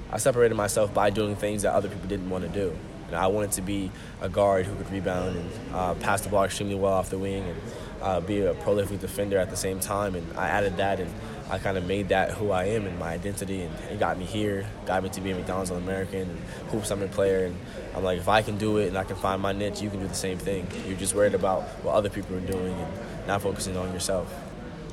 I 0.10 0.18
separated 0.18 0.56
myself 0.56 0.94
by 0.94 1.10
doing 1.10 1.36
things 1.36 1.64
that 1.64 1.74
other 1.74 1.90
people 1.90 2.08
didn't 2.08 2.30
want 2.30 2.46
to 2.46 2.50
do. 2.50 2.74
You 3.08 3.12
know, 3.12 3.18
I 3.18 3.28
wanted 3.28 3.52
to 3.54 3.62
be 3.62 3.92
a 4.22 4.30
guard 4.30 4.66
who 4.66 4.74
could 4.76 4.90
rebound 4.90 5.36
and 5.36 5.76
uh, 5.76 5.94
pass 5.96 6.22
the 6.22 6.30
ball 6.30 6.46
extremely 6.46 6.76
well 6.76 6.94
off 6.94 7.10
the 7.10 7.20
wing 7.20 7.44
and 7.44 7.62
uh, 8.02 8.22
be 8.22 8.40
a 8.42 8.54
prolific 8.54 9.02
defender 9.02 9.38
at 9.38 9.50
the 9.50 9.58
same 9.58 9.82
time. 9.82 10.16
And 10.16 10.38
I 10.38 10.48
added 10.48 10.78
that 10.78 11.02
and 11.02 11.14
I 11.50 11.58
kind 11.58 11.78
of 11.78 11.86
made 11.86 12.10
that 12.10 12.32
who 12.32 12.52
I 12.52 12.64
am 12.70 12.88
and 12.88 12.98
my 12.98 13.10
identity. 13.10 13.62
And 13.62 13.76
it 13.92 14.00
got 14.00 14.18
me 14.18 14.24
here, 14.24 14.66
got 14.86 15.04
me 15.04 15.10
to 15.10 15.22
be 15.22 15.32
a 15.32 15.36
McDonald's 15.36 15.72
All 15.72 15.78
American 15.78 16.22
and 16.22 16.40
Hoop 16.72 16.86
Summit 16.86 17.12
player. 17.12 17.48
And 17.48 17.58
I'm 17.94 18.04
like, 18.04 18.18
if 18.18 18.30
I 18.30 18.42
can 18.42 18.58
do 18.58 18.78
it 18.78 18.88
and 18.88 18.98
I 18.98 19.04
can 19.04 19.18
find 19.18 19.42
my 19.42 19.52
niche, 19.52 19.82
you 19.82 19.90
can 19.90 20.00
do 20.00 20.08
the 20.08 20.16
same 20.16 20.38
thing. 20.38 20.68
You're 20.88 20.98
just 20.98 21.14
worried 21.16 21.36
about 21.36 21.64
what 21.84 21.96
other 21.96 22.10
people 22.10 22.38
are 22.38 22.40
doing 22.40 22.74
and 22.74 23.28
not 23.28 23.42
focusing 23.42 23.76
on 23.76 23.92
yourself. 23.92 24.34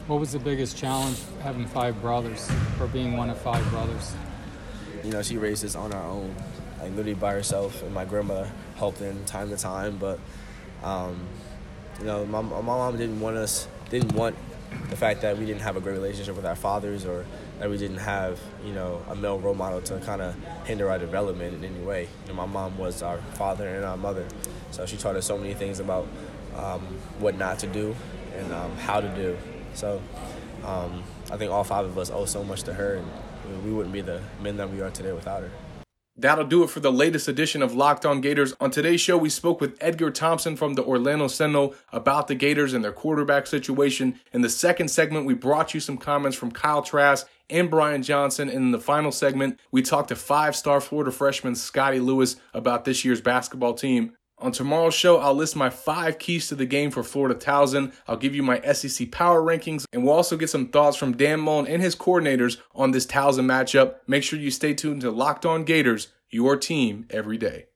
What 0.08 0.18
was 0.18 0.32
the 0.32 0.40
biggest 0.40 0.76
challenge 0.76 1.20
having 1.42 1.64
five 1.66 2.00
brothers 2.00 2.50
or 2.80 2.88
being 2.88 3.16
one 3.16 3.30
of 3.30 3.38
five 3.38 3.68
brothers? 3.70 4.14
You 5.04 5.12
know, 5.12 5.22
she 5.22 5.38
raised 5.38 5.64
us 5.64 5.76
on 5.76 5.92
our 5.92 6.04
own 6.04 6.34
like 6.80 6.90
literally 6.90 7.14
by 7.14 7.32
herself, 7.32 7.82
and 7.82 7.94
my 7.94 8.04
grandmother 8.04 8.50
helped 8.76 9.00
in 9.00 9.24
time 9.24 9.48
to 9.50 9.56
time. 9.56 9.98
But 9.98 10.18
um, 10.82 11.20
you 12.00 12.06
know, 12.06 12.26
my, 12.26 12.42
my 12.42 12.60
mom 12.60 12.96
didn't 12.96 13.20
want 13.20 13.36
us, 13.36 13.68
didn't 13.90 14.12
want 14.12 14.36
the 14.90 14.96
fact 14.96 15.20
that 15.22 15.38
we 15.38 15.46
didn't 15.46 15.60
have 15.60 15.76
a 15.76 15.80
great 15.80 15.92
relationship 15.92 16.34
with 16.34 16.46
our 16.46 16.56
fathers, 16.56 17.06
or 17.06 17.24
that 17.60 17.70
we 17.70 17.78
didn't 17.78 17.98
have 17.98 18.40
you 18.66 18.72
know 18.72 19.04
a 19.08 19.14
male 19.14 19.38
role 19.38 19.54
model 19.54 19.80
to 19.82 19.98
kind 20.00 20.20
of 20.20 20.34
hinder 20.66 20.90
our 20.90 20.98
development 20.98 21.54
in 21.54 21.64
any 21.64 21.84
way. 21.84 22.08
You 22.26 22.28
know, 22.28 22.34
my 22.34 22.46
mom 22.46 22.76
was 22.76 23.02
our 23.02 23.18
father 23.34 23.68
and 23.68 23.84
our 23.84 23.96
mother, 23.96 24.26
so 24.72 24.84
she 24.84 24.96
taught 24.96 25.14
us 25.14 25.26
so 25.26 25.38
many 25.38 25.54
things 25.54 25.78
about 25.78 26.08
um, 26.56 26.80
what 27.20 27.38
not 27.38 27.60
to 27.60 27.68
do 27.68 27.94
and 28.36 28.52
um, 28.52 28.76
how 28.78 29.00
to 29.00 29.08
do. 29.14 29.38
So 29.74 30.00
um, 30.64 31.02
I 31.30 31.36
think 31.36 31.50
all 31.50 31.64
five 31.64 31.84
of 31.84 31.98
us 31.98 32.10
owe 32.10 32.24
so 32.24 32.44
much 32.44 32.62
to 32.64 32.74
her, 32.74 32.96
and 32.96 33.64
we 33.64 33.72
wouldn't 33.72 33.92
be 33.92 34.00
the 34.00 34.20
men 34.40 34.56
that 34.56 34.70
we 34.70 34.80
are 34.80 34.90
today 34.90 35.12
without 35.12 35.42
her. 35.42 35.50
That'll 36.14 36.44
do 36.44 36.62
it 36.62 36.68
for 36.68 36.80
the 36.80 36.92
latest 36.92 37.26
edition 37.26 37.62
of 37.62 37.74
Locked 37.74 38.04
On 38.04 38.20
Gators. 38.20 38.54
On 38.60 38.70
today's 38.70 39.00
show, 39.00 39.16
we 39.16 39.30
spoke 39.30 39.62
with 39.62 39.78
Edgar 39.80 40.10
Thompson 40.10 40.56
from 40.56 40.74
the 40.74 40.84
Orlando 40.84 41.26
Sentinel 41.26 41.74
about 41.90 42.28
the 42.28 42.34
Gators 42.34 42.74
and 42.74 42.84
their 42.84 42.92
quarterback 42.92 43.46
situation. 43.46 44.20
In 44.30 44.42
the 44.42 44.50
second 44.50 44.88
segment, 44.88 45.24
we 45.24 45.32
brought 45.32 45.72
you 45.72 45.80
some 45.80 45.96
comments 45.96 46.36
from 46.36 46.52
Kyle 46.52 46.82
Trask 46.82 47.26
and 47.48 47.70
Brian 47.70 48.02
Johnson. 48.02 48.50
And 48.50 48.58
in 48.58 48.70
the 48.72 48.78
final 48.78 49.10
segment, 49.10 49.58
we 49.70 49.80
talked 49.80 50.10
to 50.10 50.16
five 50.16 50.54
star 50.54 50.82
Florida 50.82 51.12
freshman 51.12 51.54
Scottie 51.54 51.98
Lewis 51.98 52.36
about 52.52 52.84
this 52.84 53.06
year's 53.06 53.22
basketball 53.22 53.72
team. 53.72 54.14
On 54.42 54.50
tomorrow's 54.50 54.94
show, 54.94 55.18
I'll 55.18 55.34
list 55.34 55.54
my 55.54 55.70
five 55.70 56.18
keys 56.18 56.48
to 56.48 56.56
the 56.56 56.66
game 56.66 56.90
for 56.90 57.04
Florida 57.04 57.38
Towson. 57.38 57.94
I'll 58.08 58.16
give 58.16 58.34
you 58.34 58.42
my 58.42 58.60
SEC 58.72 59.12
power 59.12 59.40
rankings, 59.40 59.84
and 59.92 60.02
we'll 60.02 60.14
also 60.14 60.36
get 60.36 60.50
some 60.50 60.66
thoughts 60.66 60.96
from 60.96 61.16
Dan 61.16 61.38
Mullen 61.38 61.68
and 61.68 61.80
his 61.80 61.94
coordinators 61.94 62.58
on 62.74 62.90
this 62.90 63.06
Towson 63.06 63.44
matchup. 63.44 63.98
Make 64.08 64.24
sure 64.24 64.40
you 64.40 64.50
stay 64.50 64.74
tuned 64.74 65.02
to 65.02 65.12
Locked 65.12 65.46
On 65.46 65.62
Gators, 65.62 66.08
your 66.28 66.56
team 66.56 67.06
every 67.08 67.38
day. 67.38 67.66